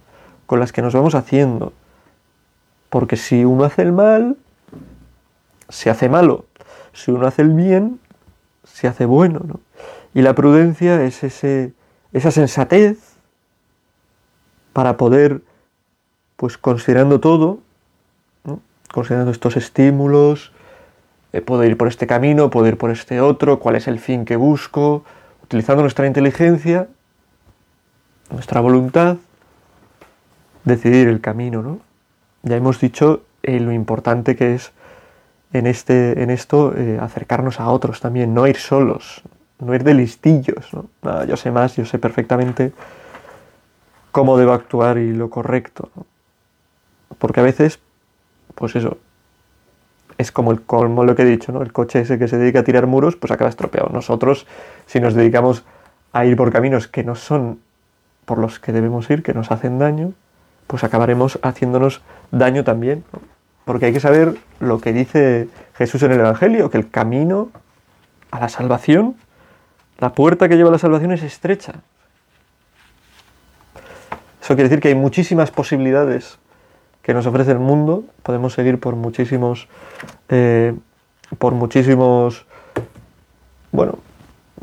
con 0.46 0.61
las 0.61 0.72
que 0.72 0.82
nos 0.82 0.94
vamos 0.94 1.14
haciendo. 1.14 1.72
Porque 2.90 3.16
si 3.16 3.44
uno 3.44 3.64
hace 3.64 3.82
el 3.82 3.92
mal, 3.92 4.37
se 5.68 5.88
hace 5.88 6.08
malo. 6.08 6.44
Si 6.92 7.11
uno 7.11 7.26
hace 7.26 7.42
el 7.42 7.54
bien, 7.54 8.00
se 8.64 8.88
hace 8.88 9.06
bueno. 9.06 9.40
¿no? 9.44 9.61
Y 10.14 10.22
la 10.22 10.35
prudencia 10.35 11.02
es 11.04 11.24
ese, 11.24 11.72
esa 12.12 12.30
sensatez 12.30 12.98
para 14.72 14.96
poder 14.96 15.42
pues 16.37 16.58
considerando 16.58 17.20
todo, 17.20 17.61
considerando 18.92 19.30
estos 19.30 19.56
estímulos, 19.56 20.52
eh, 21.33 21.40
puedo 21.40 21.64
ir 21.64 21.77
por 21.77 21.88
este 21.88 22.07
camino, 22.07 22.51
puedo 22.51 22.66
ir 22.66 22.77
por 22.77 22.90
este 22.90 23.21
otro, 23.21 23.59
cuál 23.59 23.77
es 23.77 23.88
el 23.88 23.99
fin 23.99 24.25
que 24.25 24.37
busco, 24.37 25.05
utilizando 25.42 25.83
nuestra 25.83 26.07
inteligencia, 26.07 26.88
nuestra 28.31 28.61
voluntad, 28.61 29.16
decidir 30.64 31.09
el 31.09 31.21
camino, 31.21 31.62
¿no? 31.62 31.81
Ya 32.42 32.57
hemos 32.57 32.81
dicho 32.81 33.23
eh, 33.42 33.61
lo 33.61 33.73
importante 33.73 34.37
que 34.37 34.55
es 34.55 34.73
en, 35.53 35.66
este, 35.66 36.23
en 36.23 36.31
esto 36.31 36.75
eh, 36.77 36.99
acercarnos 37.01 37.61
a 37.61 37.68
otros 37.68 38.01
también, 38.01 38.35
no 38.35 38.47
ir 38.47 38.57
solos, 38.57 39.23
no 39.59 39.75
ir 39.75 39.85
de 39.85 39.95
listillos, 39.95 40.73
¿no? 40.73 40.88
yo 41.25 41.37
sé 41.37 41.51
más, 41.51 41.77
yo 41.77 41.85
sé 41.85 41.99
perfectamente 41.99 42.73
cómo 44.11 44.37
debo 44.37 44.53
actuar 44.53 44.99
y 44.99 45.12
lo 45.12 45.31
correcto. 45.31 45.90
Porque 47.18 47.40
a 47.40 47.42
veces, 47.42 47.79
pues 48.55 48.75
eso, 48.77 48.99
es 50.18 50.33
como, 50.33 50.53
el, 50.53 50.62
como 50.62 51.05
lo 51.05 51.14
que 51.14 51.22
he 51.22 51.27
dicho, 51.27 51.53
¿no? 51.53 51.62
El 51.62 51.72
coche 51.72 52.01
ese 52.01 52.18
que 52.18 52.29
se 52.29 52.38
dedica 52.38 52.61
a 52.61 52.64
tirar 52.64 52.87
muros, 52.87 53.16
pues 53.16 53.31
acaba 53.31 53.51
estropeado. 53.51 53.88
Nosotros, 53.92 54.46
si 54.87 55.01
nos 55.01 55.14
dedicamos 55.14 55.64
a 56.12 56.25
ir 56.25 56.37
por 56.37 56.53
caminos 56.53 56.88
que 56.88 57.05
no 57.05 57.14
son 57.14 57.61
por 58.25 58.38
los 58.38 58.59
que 58.59 58.72
debemos 58.72 59.09
ir, 59.11 59.22
que 59.22 59.35
nos 59.35 59.51
hacen 59.51 59.79
daño, 59.79 60.12
pues 60.66 60.85
acabaremos 60.85 61.38
haciéndonos 61.42 62.03
daño 62.31 62.64
también. 62.64 63.05
Porque 63.64 63.87
hay 63.87 63.92
que 63.92 64.01
saber 64.01 64.37
lo 64.61 64.81
que 64.81 64.92
dice 64.92 65.48
Jesús 65.75 66.03
en 66.03 66.12
el 66.12 66.20
Evangelio, 66.20 66.70
que 66.70 66.79
el 66.79 66.90
camino 66.90 67.51
a 68.31 68.40
la 68.40 68.48
salvación, 68.48 69.16
la 69.98 70.12
puerta 70.14 70.48
que 70.48 70.57
lleva 70.57 70.70
a 70.70 70.72
la 70.72 70.79
salvación 70.79 71.12
es 71.12 71.22
estrecha. 71.22 71.75
Eso 74.42 74.55
quiere 74.55 74.64
decir 74.64 74.81
que 74.81 74.88
hay 74.88 74.94
muchísimas 74.96 75.51
posibilidades 75.53 76.38
que 77.02 77.14
nos 77.14 77.26
ofrece 77.26 77.50
el 77.52 77.58
mundo. 77.58 78.04
Podemos 78.22 78.54
seguir 78.54 78.78
por 78.80 78.96
muchísimos, 78.96 79.68
eh, 80.28 80.74
por 81.38 81.54
muchísimos, 81.54 82.46
bueno, 83.72 83.98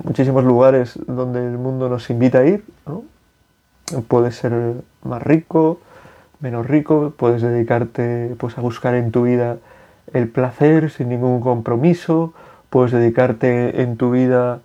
muchísimos 0.04 0.44
lugares 0.44 0.98
donde 1.08 1.46
el 1.46 1.58
mundo 1.58 1.90
nos 1.90 2.10
invita 2.10 2.40
a 2.40 2.46
ir. 2.46 2.64
¿no? 2.88 3.04
Puedes 4.08 4.36
ser 4.36 4.54
más 5.04 5.22
rico, 5.22 5.80
menos 6.40 6.66
rico, 6.66 7.14
puedes 7.18 7.42
dedicarte 7.42 8.36
pues, 8.38 8.58
a 8.58 8.62
buscar 8.62 8.96
en 8.96 9.12
tu 9.12 9.24
vida 9.24 9.58
el 10.14 10.28
placer 10.28 10.90
sin 10.90 11.10
ningún 11.10 11.40
compromiso, 11.40 12.34
puedes 12.70 12.92
dedicarte 12.92 13.82
en 13.82 13.98
tu 13.98 14.12
vida 14.12 14.62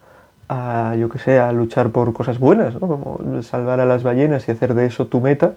a, 0.48 0.94
yo 0.98 1.08
que 1.08 1.18
sé, 1.18 1.38
a 1.38 1.52
luchar 1.52 1.90
por 1.90 2.12
cosas 2.14 2.38
buenas, 2.38 2.74
como 2.76 3.20
salvar 3.42 3.80
a 3.80 3.86
las 3.86 4.02
ballenas 4.02 4.48
y 4.48 4.52
hacer 4.52 4.74
de 4.74 4.86
eso 4.86 5.06
tu 5.06 5.20
meta 5.20 5.54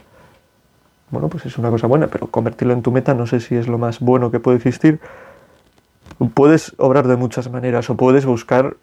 bueno, 1.09 1.29
pues 1.29 1.45
es 1.45 1.57
una 1.57 1.69
cosa 1.69 1.87
buena, 1.87 2.07
pero 2.07 2.27
convertirlo 2.27 2.73
en 2.73 2.81
tu 2.81 2.91
meta 2.91 3.13
no 3.13 3.27
sé 3.27 3.39
si 3.39 3.55
es 3.55 3.67
lo 3.67 3.77
más 3.77 3.99
bueno 3.99 4.31
que 4.31 4.39
puede 4.39 4.57
existir. 4.57 4.99
Puedes 6.33 6.73
obrar 6.77 7.07
de 7.07 7.15
muchas 7.15 7.49
maneras 7.49 7.89
o 7.89 7.95
puedes 7.95 8.25
buscar, 8.25 8.75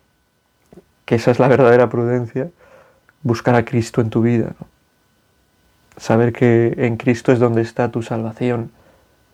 que 1.04 1.16
esa 1.16 1.30
es 1.30 1.38
la 1.38 1.48
verdadera 1.48 1.88
prudencia, 1.88 2.48
buscar 3.22 3.54
a 3.54 3.64
Cristo 3.64 4.00
en 4.00 4.10
tu 4.10 4.22
vida. 4.22 4.54
Saber 5.96 6.32
que 6.32 6.74
en 6.78 6.96
Cristo 6.96 7.32
es 7.32 7.38
donde 7.38 7.62
está 7.62 7.90
tu 7.90 8.02
salvación. 8.02 8.70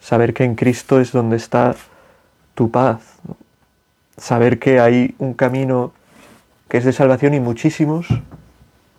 Saber 0.01 0.35
que 0.35 0.45
en 0.45 0.55
Cristo 0.55 1.01
es 1.01 1.13
donde 1.13 1.37
está 1.37 1.77
tu 2.55 2.71
paz. 2.71 3.19
Saber 4.17 4.59
que 4.59 4.81
hay 4.81 5.15
un 5.19 5.35
camino 5.35 5.93
que 6.69 6.79
es 6.79 6.85
de 6.85 6.93
salvación 6.93 7.35
y 7.35 7.41
muchísimos 7.41 8.07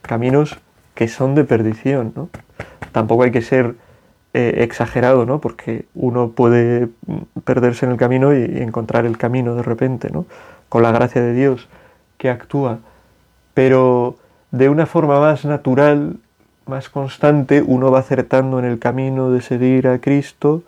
caminos 0.01 0.57
que 0.95 1.07
son 1.07 1.35
de 1.35 1.43
perdición. 1.43 2.13
¿no? 2.15 2.29
tampoco 2.91 3.23
hay 3.23 3.31
que 3.31 3.41
ser 3.41 3.75
eh, 4.33 4.59
exagerado, 4.59 5.25
¿no? 5.25 5.41
Porque 5.41 5.85
uno 5.93 6.31
puede 6.31 6.89
perderse 7.43 7.85
en 7.85 7.91
el 7.91 7.97
camino 7.97 8.33
y, 8.33 8.43
encontrar 8.61 9.05
el 9.05 9.17
camino 9.17 9.55
de 9.55 9.63
repente, 9.63 10.09
¿no? 10.09 10.25
Con 10.69 10.83
la 10.83 10.91
gracia 10.91 11.21
de 11.21 11.33
Dios 11.33 11.67
que 12.17 12.29
actúa. 12.29 12.79
Pero 13.53 14.15
de 14.51 14.69
una 14.69 14.85
forma 14.85 15.19
más 15.19 15.43
natural, 15.45 16.17
más 16.65 16.89
constante, 16.89 17.61
uno 17.61 17.91
va 17.91 17.99
acertando 17.99 18.59
en 18.59 18.65
el 18.65 18.79
camino 18.79 19.31
de 19.31 19.41
seguir 19.41 19.87
a 19.87 19.99
Cristo 19.99 20.63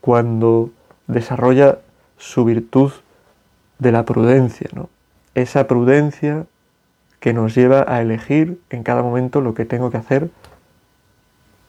cuando 0.00 0.70
desarrolla 1.06 1.78
su 2.16 2.44
virtud 2.44 2.92
de 3.78 3.92
la 3.92 4.04
prudencia, 4.04 4.68
¿no? 4.74 4.88
Esa 5.34 5.66
prudencia 5.66 6.46
que 7.24 7.32
nos 7.32 7.54
lleva 7.54 7.86
a 7.88 8.02
elegir 8.02 8.60
en 8.68 8.82
cada 8.82 9.02
momento 9.02 9.40
lo 9.40 9.54
que 9.54 9.64
tengo 9.64 9.90
que 9.90 9.96
hacer 9.96 10.28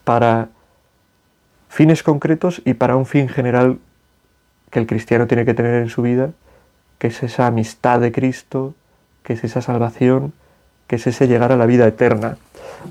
para 0.04 0.50
fines 1.70 2.02
concretos 2.02 2.60
y 2.66 2.74
para 2.74 2.94
un 2.94 3.06
fin 3.06 3.26
general 3.30 3.78
que 4.68 4.80
el 4.80 4.86
cristiano 4.86 5.26
tiene 5.26 5.46
que 5.46 5.54
tener 5.54 5.76
en 5.76 5.88
su 5.88 6.02
vida, 6.02 6.32
que 6.98 7.06
es 7.06 7.22
esa 7.22 7.46
amistad 7.46 8.00
de 8.00 8.12
Cristo, 8.12 8.74
que 9.22 9.32
es 9.32 9.44
esa 9.44 9.62
salvación, 9.62 10.34
que 10.88 10.96
es 10.96 11.06
ese 11.06 11.26
llegar 11.26 11.52
a 11.52 11.56
la 11.56 11.64
vida 11.64 11.86
eterna. 11.86 12.36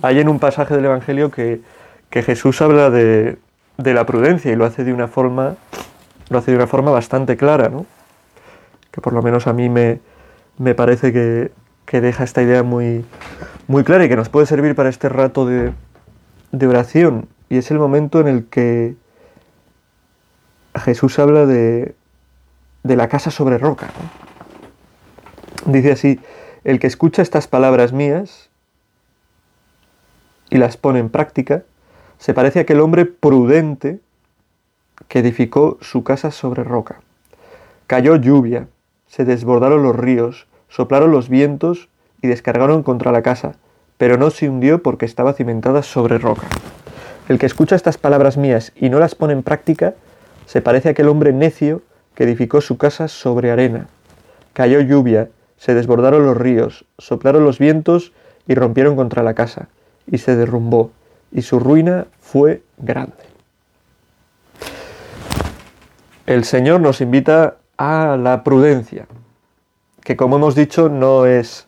Hay 0.01 0.17
en 0.19 0.27
un 0.27 0.39
pasaje 0.39 0.75
del 0.75 0.85
Evangelio 0.85 1.29
que, 1.29 1.61
Jesús 2.09 2.63
habla 2.63 2.89
de, 2.89 3.37
la 3.77 4.07
prudencia 4.07 4.51
y 4.51 4.55
lo 4.55 4.65
hace 4.65 4.83
de 4.83 4.91
una 4.91 5.07
forma, 5.07 5.55
lo 6.31 6.39
hace 6.39 6.49
de 6.49 6.57
una 6.57 6.65
forma 6.65 6.89
bastante 6.89 7.37
clara, 7.37 7.69
¿no? 7.69 7.85
que 8.89 9.01
por 9.01 9.13
lo 9.13 9.21
menos 9.21 9.45
a 9.45 9.53
mí 9.53 9.69
me, 9.69 9.99
parece 10.73 11.13
que, 11.13 11.51
que, 11.85 12.01
deja 12.01 12.23
esta 12.23 12.41
idea 12.41 12.63
muy, 12.63 13.05
muy 13.67 13.83
clara 13.83 14.05
y 14.05 14.09
que 14.09 14.15
nos 14.15 14.29
puede 14.29 14.45
servir 14.45 14.75
para 14.75 14.89
este 14.89 15.09
rato 15.09 15.45
de, 15.45 15.73
de 16.51 16.67
oración 16.67 17.27
y 17.49 17.57
es 17.57 17.71
el 17.71 17.79
momento 17.79 18.19
en 18.19 18.27
el 18.27 18.45
que 18.45 18.95
Jesús 20.75 21.19
habla 21.19 21.45
de, 21.45 21.95
de 22.83 22.95
la 22.95 23.07
casa 23.07 23.31
sobre 23.31 23.57
roca. 23.57 23.89
Dice 25.65 25.91
así, 25.91 26.19
el 26.63 26.79
que 26.79 26.87
escucha 26.87 27.21
estas 27.21 27.47
palabras 27.47 27.93
mías 27.93 28.49
y 30.49 30.57
las 30.57 30.77
pone 30.77 30.99
en 30.99 31.09
práctica, 31.09 31.63
se 32.17 32.33
parece 32.33 32.59
a 32.59 32.61
aquel 32.63 32.79
hombre 32.79 33.05
prudente 33.05 33.99
que 35.07 35.19
edificó 35.19 35.77
su 35.81 36.03
casa 36.03 36.31
sobre 36.31 36.63
roca. 36.63 37.01
Cayó 37.87 38.15
lluvia, 38.15 38.67
se 39.07 39.25
desbordaron 39.25 39.83
los 39.83 39.95
ríos, 39.95 40.47
soplaron 40.75 41.11
los 41.11 41.29
vientos 41.29 41.87
y 42.21 42.27
descargaron 42.27 42.83
contra 42.83 43.11
la 43.11 43.21
casa, 43.21 43.53
pero 43.97 44.17
no 44.17 44.29
se 44.29 44.49
hundió 44.49 44.83
porque 44.83 45.05
estaba 45.05 45.33
cimentada 45.33 45.83
sobre 45.83 46.17
roca. 46.17 46.47
El 47.29 47.39
que 47.39 47.45
escucha 47.45 47.75
estas 47.75 47.97
palabras 47.97 48.35
mías 48.35 48.73
y 48.75 48.89
no 48.89 48.99
las 48.99 49.15
pone 49.15 49.33
en 49.33 49.43
práctica, 49.43 49.93
se 50.45 50.61
parece 50.61 50.89
a 50.89 50.91
aquel 50.91 51.07
hombre 51.07 51.31
necio 51.31 51.81
que 52.13 52.25
edificó 52.25 52.59
su 52.59 52.77
casa 52.77 53.07
sobre 53.07 53.51
arena. 53.51 53.87
Cayó 54.53 54.81
lluvia, 54.81 55.29
se 55.57 55.73
desbordaron 55.73 56.25
los 56.25 56.35
ríos, 56.35 56.85
soplaron 56.97 57.45
los 57.45 57.57
vientos 57.57 58.11
y 58.47 58.55
rompieron 58.55 58.95
contra 58.95 59.23
la 59.23 59.33
casa, 59.33 59.69
y 60.11 60.17
se 60.17 60.35
derrumbó, 60.35 60.91
y 61.31 61.41
su 61.43 61.59
ruina 61.59 62.07
fue 62.19 62.63
grande. 62.77 63.13
el 66.25 66.43
Señor 66.43 66.81
nos 66.81 67.01
invita 67.01 67.57
a 67.77 68.17
la 68.19 68.43
prudencia, 68.43 69.05
que 70.05 70.15
como 70.15 70.37
hemos 70.37 70.53
dicho 70.55 70.87
no 70.87 71.25
es 71.25 71.67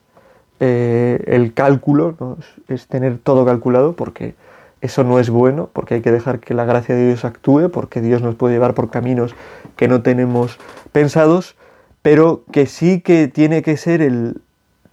eh, 0.59 1.23
el 1.25 1.53
cálculo, 1.53 2.37
es 2.67 2.87
tener 2.87 3.17
todo 3.17 3.45
calculado, 3.45 3.93
porque 3.93 4.35
eso 4.79 5.03
no 5.03 5.19
es 5.19 5.31
bueno, 5.31 5.69
porque 5.73 5.95
hay 5.95 6.01
que 6.01 6.11
dejar 6.11 6.39
que 6.39 6.53
la 6.53 6.63
gracia 6.63 6.93
de 6.93 7.07
Dios 7.07 7.25
actúe, 7.25 7.69
porque 7.71 7.99
Dios 7.99 8.21
nos 8.21 8.35
puede 8.35 8.53
llevar 8.53 8.75
por 8.75 8.91
caminos 8.91 9.35
que 9.75 9.87
no 9.87 10.03
tenemos 10.03 10.59
pensados, 10.91 11.55
pero 12.03 12.43
que 12.51 12.67
sí 12.67 13.01
que 13.01 13.27
tiene 13.27 13.63
que 13.63 13.75
ser 13.75 14.03
el 14.03 14.39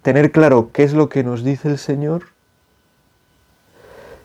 tener 0.01 0.33
claro 0.33 0.71
qué 0.73 0.83
es 0.83 0.95
lo 0.95 1.11
que 1.11 1.23
nos 1.23 1.45
dice 1.45 1.69
el 1.69 1.79
Señor 1.79 2.23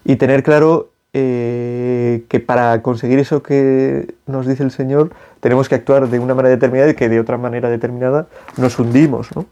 y 0.06 0.16
tener 0.16 0.44
claro 0.44 0.92
eh, 1.12 2.24
que 2.30 2.40
para 2.40 2.82
conseguir 2.82 3.20
eso 3.20 3.44
que 3.44 4.14
nos 4.28 4.48
dice 4.48 4.64
el 4.64 4.72
Señor 4.72 5.12
tenemos 5.40 5.70
que 5.70 5.76
actuar 5.76 6.08
de 6.10 6.20
una 6.20 6.34
manera 6.34 6.56
determinada 6.56 6.92
y 6.92 6.96
que 6.96 7.10
de 7.10 7.20
otra 7.20 7.38
manera 7.38 7.70
determinada 7.70 8.28
nos 8.58 8.78
hundimos. 8.80 9.36
¿no? 9.36 9.46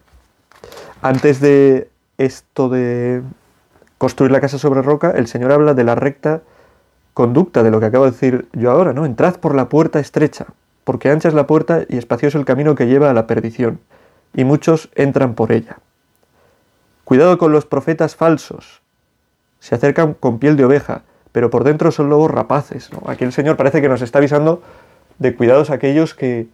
Antes 1.01 1.39
de 1.39 1.89
esto 2.17 2.69
de 2.69 3.21
construir 3.97 4.31
la 4.31 4.41
casa 4.41 4.57
sobre 4.57 4.81
roca, 4.81 5.11
el 5.11 5.27
Señor 5.27 5.51
habla 5.51 5.73
de 5.73 5.83
la 5.83 5.95
recta 5.95 6.41
conducta, 7.13 7.63
de 7.63 7.71
lo 7.71 7.79
que 7.79 7.87
acabo 7.87 8.05
de 8.05 8.11
decir 8.11 8.47
yo 8.53 8.69
ahora, 8.69 8.93
¿no? 8.93 9.05
Entrad 9.05 9.37
por 9.37 9.55
la 9.55 9.69
puerta 9.69 9.99
estrecha, 9.99 10.45
porque 10.83 11.09
ancha 11.09 11.27
es 11.27 11.33
la 11.33 11.47
puerta 11.47 11.83
y 11.89 11.97
espacioso 11.97 12.37
el 12.37 12.45
camino 12.45 12.75
que 12.75 12.85
lleva 12.85 13.09
a 13.09 13.13
la 13.13 13.25
perdición, 13.25 13.79
y 14.35 14.43
muchos 14.43 14.89
entran 14.93 15.33
por 15.33 15.51
ella. 15.51 15.79
Cuidado 17.05 17.37
con 17.39 17.51
los 17.51 17.65
profetas 17.65 18.15
falsos. 18.15 18.81
Se 19.59 19.73
acercan 19.73 20.13
con 20.13 20.37
piel 20.37 20.57
de 20.57 20.65
oveja, 20.65 21.03
pero 21.31 21.49
por 21.49 21.63
dentro 21.63 21.91
son 21.91 22.09
lobos 22.09 22.29
rapaces. 22.29 22.89
Aquí 23.07 23.23
el 23.23 23.33
Señor 23.33 23.57
parece 23.57 23.81
que 23.81 23.89
nos 23.89 24.01
está 24.01 24.19
avisando 24.19 24.61
de 25.19 25.35
cuidados 25.35 25.69
aquellos 25.69 26.13
que 26.13 26.47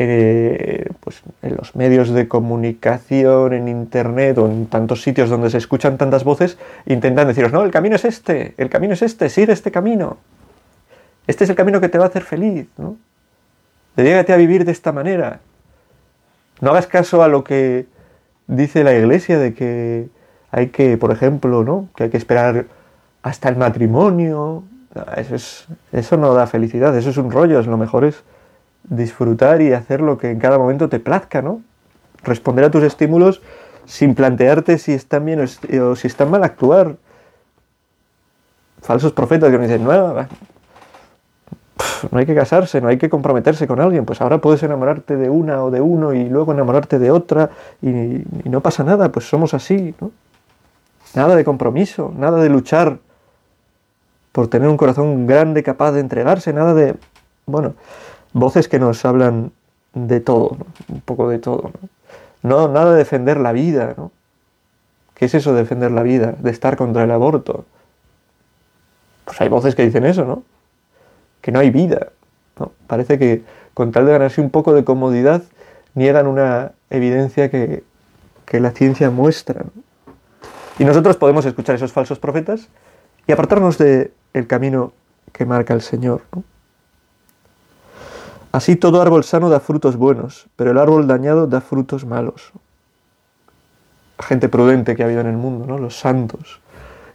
eh, 0.00 0.90
pues 1.00 1.22
en 1.42 1.56
los 1.56 1.74
medios 1.74 2.10
de 2.10 2.28
comunicación, 2.28 3.52
en 3.52 3.68
internet 3.68 4.38
o 4.38 4.46
en 4.46 4.66
tantos 4.66 5.02
sitios 5.02 5.28
donde 5.28 5.50
se 5.50 5.58
escuchan 5.58 5.98
tantas 5.98 6.22
voces, 6.22 6.56
intentan 6.86 7.26
deciros, 7.26 7.52
no, 7.52 7.64
el 7.64 7.72
camino 7.72 7.96
es 7.96 8.04
este, 8.04 8.54
el 8.58 8.70
camino 8.70 8.94
es 8.94 9.02
este, 9.02 9.28
sigue 9.28 9.52
este 9.52 9.72
camino. 9.72 10.18
Este 11.26 11.44
es 11.44 11.50
el 11.50 11.56
camino 11.56 11.80
que 11.80 11.88
te 11.88 11.98
va 11.98 12.04
a 12.04 12.08
hacer 12.08 12.22
feliz, 12.22 12.68
¿no? 12.78 12.96
Dedígate 13.96 14.32
a 14.32 14.36
vivir 14.36 14.64
de 14.64 14.72
esta 14.72 14.92
manera. 14.92 15.40
No 16.60 16.70
hagas 16.70 16.86
caso 16.86 17.22
a 17.22 17.28
lo 17.28 17.42
que 17.42 17.86
dice 18.46 18.84
la 18.84 18.94
iglesia 18.94 19.38
de 19.38 19.52
que 19.52 20.08
hay 20.50 20.68
que, 20.68 20.96
por 20.96 21.10
ejemplo, 21.10 21.64
¿no? 21.64 21.88
Que 21.96 22.04
hay 22.04 22.10
que 22.10 22.16
esperar 22.16 22.66
hasta 23.22 23.48
el 23.48 23.56
matrimonio. 23.56 24.62
Eso, 25.16 25.74
eso 25.92 26.16
no 26.16 26.32
da 26.34 26.46
felicidad, 26.46 26.96
eso 26.96 27.10
es 27.10 27.16
un 27.18 27.30
rollo, 27.30 27.60
es 27.60 27.66
lo 27.66 27.76
mejor 27.76 28.04
es 28.04 28.22
disfrutar 28.84 29.60
y 29.60 29.72
hacer 29.72 30.00
lo 30.00 30.18
que 30.18 30.30
en 30.30 30.38
cada 30.38 30.58
momento 30.58 30.88
te 30.88 30.98
plazca, 30.98 31.42
¿no? 31.42 31.60
Responder 32.22 32.64
a 32.64 32.70
tus 32.70 32.82
estímulos 32.82 33.42
sin 33.84 34.14
plantearte 34.14 34.78
si 34.78 34.92
están 34.92 35.24
bien 35.24 35.40
o 35.40 35.96
si 35.96 36.06
están 36.06 36.30
mal, 36.30 36.42
actuar. 36.42 36.96
Falsos 38.80 39.12
profetas 39.12 39.50
que 39.50 39.58
me 39.58 39.66
dicen, 39.66 39.84
no, 39.84 40.14
no 42.10 42.18
hay 42.18 42.26
que 42.26 42.34
casarse, 42.34 42.80
no 42.80 42.88
hay 42.88 42.96
que 42.96 43.10
comprometerse 43.10 43.66
con 43.66 43.80
alguien, 43.80 44.04
pues 44.04 44.20
ahora 44.20 44.38
puedes 44.38 44.62
enamorarte 44.62 45.16
de 45.16 45.28
una 45.28 45.62
o 45.64 45.70
de 45.70 45.80
uno 45.80 46.14
y 46.14 46.28
luego 46.28 46.52
enamorarte 46.52 46.98
de 46.98 47.10
otra 47.10 47.50
y 47.82 47.90
no 47.90 48.60
pasa 48.60 48.84
nada, 48.84 49.10
pues 49.10 49.28
somos 49.28 49.52
así, 49.52 49.94
¿no? 50.00 50.10
Nada 51.14 51.36
de 51.36 51.44
compromiso, 51.44 52.12
nada 52.16 52.40
de 52.40 52.48
luchar 52.48 52.98
por 54.32 54.48
tener 54.48 54.68
un 54.68 54.76
corazón 54.76 55.26
grande 55.26 55.62
capaz 55.62 55.92
de 55.92 56.00
entregarse, 56.00 56.52
nada 56.52 56.74
de... 56.74 56.94
Bueno, 57.46 57.74
voces 58.32 58.68
que 58.68 58.78
nos 58.78 59.04
hablan 59.04 59.52
de 59.94 60.20
todo, 60.20 60.56
un 60.88 61.00
poco 61.00 61.28
de 61.28 61.38
todo. 61.38 61.72
¿no? 62.42 62.68
nada 62.68 62.92
de 62.92 62.98
defender 62.98 63.38
la 63.38 63.52
vida. 63.52 63.94
¿no? 63.96 64.12
¿Qué 65.14 65.24
es 65.26 65.34
eso 65.34 65.52
de 65.52 65.62
defender 65.62 65.90
la 65.90 66.02
vida? 66.02 66.34
De 66.38 66.50
estar 66.50 66.76
contra 66.76 67.04
el 67.04 67.10
aborto. 67.10 67.64
Pues 69.24 69.40
hay 69.40 69.48
voces 69.48 69.74
que 69.74 69.84
dicen 69.84 70.06
eso, 70.06 70.24
¿no? 70.24 70.42
Que 71.40 71.52
no 71.52 71.58
hay 71.58 71.70
vida. 71.70 72.08
¿no? 72.58 72.72
Parece 72.86 73.18
que 73.18 73.42
con 73.74 73.92
tal 73.92 74.06
de 74.06 74.12
ganarse 74.12 74.40
un 74.40 74.50
poco 74.50 74.74
de 74.74 74.84
comodidad 74.84 75.42
niegan 75.94 76.26
una 76.26 76.72
evidencia 76.90 77.50
que, 77.50 77.82
que 78.44 78.60
la 78.60 78.70
ciencia 78.70 79.10
muestra. 79.10 79.64
Y 80.78 80.84
nosotros 80.84 81.16
podemos 81.16 81.44
escuchar 81.44 81.74
esos 81.74 81.92
falsos 81.92 82.18
profetas 82.18 82.68
y 83.28 83.32
apartarnos 83.32 83.76
del 83.78 84.10
el 84.32 84.46
camino 84.46 84.92
que 85.32 85.44
marca 85.44 85.74
el 85.74 85.82
Señor. 85.82 86.22
Así 88.50 88.74
todo 88.74 89.02
árbol 89.02 89.22
sano 89.22 89.50
da 89.50 89.60
frutos 89.60 89.96
buenos, 89.96 90.48
pero 90.56 90.70
el 90.70 90.78
árbol 90.78 91.06
dañado 91.06 91.46
da 91.46 91.60
frutos 91.60 92.06
malos. 92.06 92.52
Gente 94.18 94.48
prudente 94.48 94.96
que 94.96 95.02
ha 95.02 95.06
habido 95.06 95.20
en 95.20 95.26
el 95.26 95.36
mundo, 95.36 95.66
¿no? 95.66 95.78
los 95.78 95.98
santos, 95.98 96.60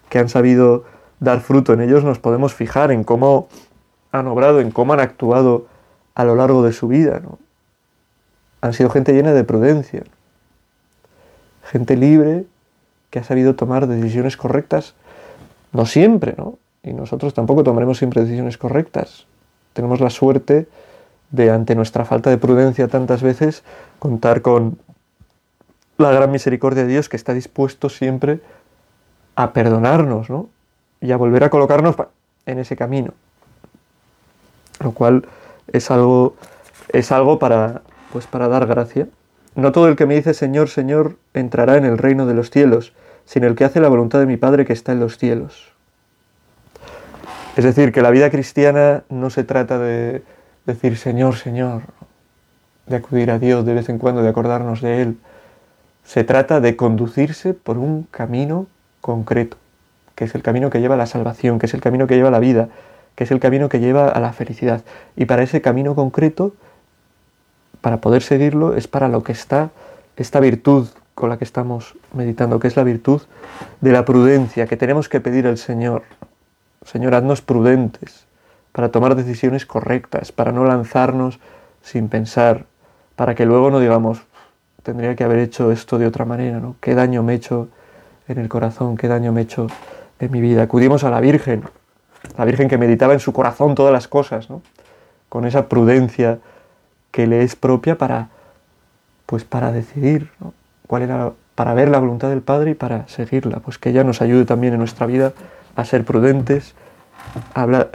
que 0.10 0.19
han 0.19 0.30
sabido 0.30 0.86
dar 1.19 1.41
fruto, 1.41 1.73
en 1.73 1.82
ellos 1.82 2.04
nos 2.04 2.19
podemos 2.19 2.54
fijar 2.54 2.91
en 2.91 3.04
cómo 3.04 3.47
han 4.12 4.28
obrado, 4.28 4.60
en 4.62 4.69
cómo 4.69 4.93
han 4.93 4.99
actuado 4.99 5.65
a 6.13 6.23
lo 6.23 6.36
largo 6.36 6.62
de 6.62 6.73
su 6.73 6.88
vida. 6.88 7.19
¿no? 7.23 7.39
Han 8.62 8.73
sido 8.73 8.91
gente 8.91 9.13
llena 9.13 9.34
de 9.34 9.43
prudencia, 9.43 10.04
gente 11.63 11.97
libre 11.97 12.45
que 13.10 13.17
ha 13.17 13.23
sabido 13.23 13.56
tomar 13.56 13.88
decisiones 13.88 14.38
correctas, 14.38 14.93
no 15.74 15.86
siempre, 15.86 16.36
¿no? 16.38 16.58
Y 16.84 16.94
nosotros 16.94 17.34
tampoco 17.34 17.64
tomaremos 17.64 17.98
siempre 17.98 18.22
decisiones 18.22 18.58
correctas. 18.58 19.26
Tenemos 19.74 20.00
la 20.00 20.10
suerte 20.10 20.68
de 21.32 21.50
ante 21.50 21.76
nuestra 21.76 22.06
falta 22.06 22.30
de 22.30 22.38
prudencia 22.38 22.88
tantas 22.88 23.22
veces, 23.22 23.64
contar 24.00 24.42
con 24.42 24.78
la 25.98 26.12
gran 26.12 26.32
misericordia 26.32 26.84
de 26.84 26.90
Dios 26.90 27.10
que 27.10 27.18
está 27.18 27.34
dispuesto 27.34 27.90
siempre 27.90 28.40
a 29.36 29.54
perdonarnos 29.54 30.30
¿no? 30.30 30.50
y 31.02 31.12
a 31.12 31.18
volver 31.18 31.44
a 31.44 31.50
colocarnos 31.50 31.96
en 32.46 32.60
ese 32.60 32.76
camino. 32.76 33.14
Lo 34.80 34.92
cual 34.92 35.26
es 35.72 35.90
algo, 35.90 36.36
es 36.90 37.12
algo 37.12 37.40
para, 37.40 37.82
pues 38.12 38.28
para 38.28 38.48
dar 38.48 38.68
gracia. 38.68 39.08
No 39.56 39.72
todo 39.72 39.88
el 39.88 39.96
que 39.96 40.06
me 40.06 40.16
dice 40.16 40.34
Señor, 40.34 40.70
Señor 40.70 41.18
entrará 41.34 41.78
en 41.78 41.86
el 41.86 41.98
reino 41.98 42.26
de 42.26 42.34
los 42.34 42.50
cielos, 42.50 42.94
sino 43.26 43.48
el 43.48 43.56
que 43.56 43.66
hace 43.66 43.80
la 43.80 43.90
voluntad 43.90 44.20
de 44.20 44.26
mi 44.26 44.38
Padre 44.38 44.66
que 44.66 44.74
está 44.74 44.92
en 44.92 45.00
los 45.00 45.18
cielos. 45.18 45.72
Es 47.56 47.64
decir, 47.64 47.92
que 47.92 48.02
la 48.02 48.10
vida 48.10 48.30
cristiana 48.30 49.04
no 49.10 49.30
se 49.30 49.44
trata 49.44 49.78
de 49.78 50.24
decir 50.66 50.98
Señor, 50.98 51.36
Señor, 51.36 51.84
de 52.88 52.96
acudir 52.96 53.30
a 53.32 53.40
Dios 53.40 53.66
de 53.66 53.74
vez 53.74 53.90
en 53.90 54.00
cuando, 54.00 54.24
de 54.24 54.30
acordarnos 54.30 54.82
de 54.82 55.02
Él. 55.02 55.18
Se 56.04 56.24
trata 56.24 56.60
de 56.60 56.76
conducirse 56.76 57.54
por 57.54 57.78
un 57.78 58.04
camino 58.04 58.68
concreto, 59.02 59.58
que 60.16 60.26
es 60.26 60.36
el 60.36 60.42
camino 60.42 60.70
que 60.70 60.82
lleva 60.82 60.96
a 60.96 60.98
la 60.98 61.06
salvación, 61.06 61.60
que 61.60 61.68
es 61.68 61.74
el 61.74 61.82
camino 61.82 62.08
que 62.08 62.16
lleva 62.16 62.30
a 62.30 62.32
la 62.32 62.40
vida, 62.40 62.70
que 63.16 63.24
es 63.26 63.32
el 63.32 63.40
camino 63.40 63.70
que 63.70 63.80
lleva 63.80 64.10
a 64.10 64.20
la 64.20 64.34
felicidad. 64.34 64.82
Y 65.16 65.26
para 65.26 65.44
ese 65.44 65.62
camino 65.62 65.96
concreto, 65.96 66.54
para 67.82 67.98
poder 67.98 68.24
seguirlo, 68.24 68.76
es 68.76 68.88
para 68.88 69.10
lo 69.10 69.24
que 69.24 69.32
está 69.32 69.70
esta 70.18 70.40
virtud 70.40 70.88
con 71.15 71.30
la 71.30 71.38
que 71.38 71.43
estamos 71.43 71.95
meditando, 72.13 72.60
que 72.60 72.67
es 72.67 72.76
la 72.76 72.84
virtud 72.84 73.21
de 73.82 73.91
la 73.91 74.06
prudencia, 74.06 74.67
que 74.67 74.78
tenemos 74.78 75.10
que 75.10 75.21
pedir 75.21 75.47
al 75.47 75.58
Señor. 75.58 76.04
Señor, 76.86 77.15
haznos 77.15 77.41
prudentes, 77.41 78.26
para 78.71 78.89
tomar 78.89 79.15
decisiones 79.15 79.65
correctas, 79.65 80.32
para 80.32 80.52
no 80.52 80.65
lanzarnos 80.65 81.39
sin 81.82 82.10
pensar, 82.10 82.65
para 83.15 83.36
que 83.36 83.45
luego 83.45 83.69
no 83.69 83.80
digamos, 83.80 84.23
tendría 84.82 85.15
que 85.15 85.23
haber 85.23 85.39
hecho 85.39 85.71
esto 85.71 85.97
de 85.97 86.08
otra 86.08 86.26
manera, 86.26 86.60
¿no? 86.60 86.76
¿Qué 86.82 86.95
daño 86.95 87.23
me 87.23 87.34
he 87.34 87.36
hecho 87.36 87.69
en 88.28 88.39
el 88.39 88.49
corazón? 88.49 88.97
¿Qué 88.97 89.08
daño 89.08 89.32
me 89.32 89.41
he 89.41 89.43
hecho 89.43 89.67
en 90.19 90.32
mi 90.32 90.41
vida? 90.41 90.63
Acudimos 90.63 91.04
a 91.04 91.12
la 91.12 91.21
Virgen, 91.21 91.63
la 92.38 92.45
Virgen 92.45 92.67
que 92.67 92.78
meditaba 92.78 93.13
en 93.13 93.19
su 93.19 93.32
corazón 93.32 93.76
todas 93.76 93.93
las 93.93 94.08
cosas, 94.08 94.49
¿no? 94.49 94.62
Con 95.30 95.45
esa 95.45 95.69
prudencia 95.69 96.39
que 97.12 97.28
le 97.28 97.43
es 97.43 97.56
propia 97.56 97.97
para, 97.97 98.30
pues 99.26 99.43
para 99.43 99.71
decidir, 99.71 100.32
¿no? 100.39 100.54
¿Cuál 100.93 101.01
era, 101.01 101.32
para 101.56 101.73
ver 101.73 101.89
la 101.89 101.97
voluntad 101.97 102.29
del 102.29 102.43
Padre 102.43 102.69
y 102.69 102.73
para 102.75 103.08
seguirla? 103.08 103.62
Pues 103.62 103.79
que 103.79 103.89
ella 103.89 104.03
nos 104.03 104.21
ayude 104.21 104.45
también 104.45 104.73
en 104.73 104.79
nuestra 104.79 105.08
vida 105.08 105.34
a 105.75 105.86
ser 105.86 106.06
prudentes, 106.06 106.75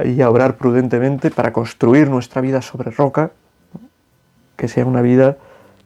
y 0.04 0.20
a 0.20 0.28
obrar 0.28 0.56
prudentemente 0.56 1.30
para 1.30 1.52
construir 1.52 2.10
nuestra 2.10 2.42
vida 2.42 2.60
sobre 2.60 2.90
roca, 2.90 3.30
que 4.56 4.66
sea 4.66 4.84
una 4.84 5.00
vida 5.00 5.36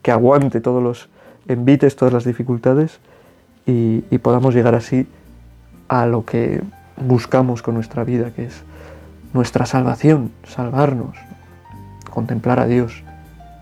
que 0.01 0.11
aguante 0.11 0.63
todos 0.63 0.83
los 0.83 1.11
envites, 1.49 1.97
todas 1.97 2.15
las 2.15 2.25
dificultades 2.25 2.99
y, 3.67 4.01
podamos 4.23 4.55
llegar 4.55 4.75
así 4.75 5.07
a 5.89 6.07
lo 6.07 6.25
que 6.25 6.63
buscamos 6.97 7.61
con 7.61 7.75
nuestra 7.75 8.05
vida, 8.05 8.31
que 8.31 8.47
es 8.47 8.63
nuestra 9.35 9.67
salvación, 9.67 10.33
salvarnos, 10.45 11.19
contemplar 12.09 12.59
a 12.59 12.65
Dios, 12.65 13.05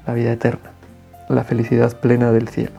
la 0.06 0.14
vida 0.14 0.30
eterna, 0.30 0.70
la 1.28 1.42
felicidad 1.42 1.96
plena 1.96 2.30
del 2.30 2.46
cielo. 2.46 2.78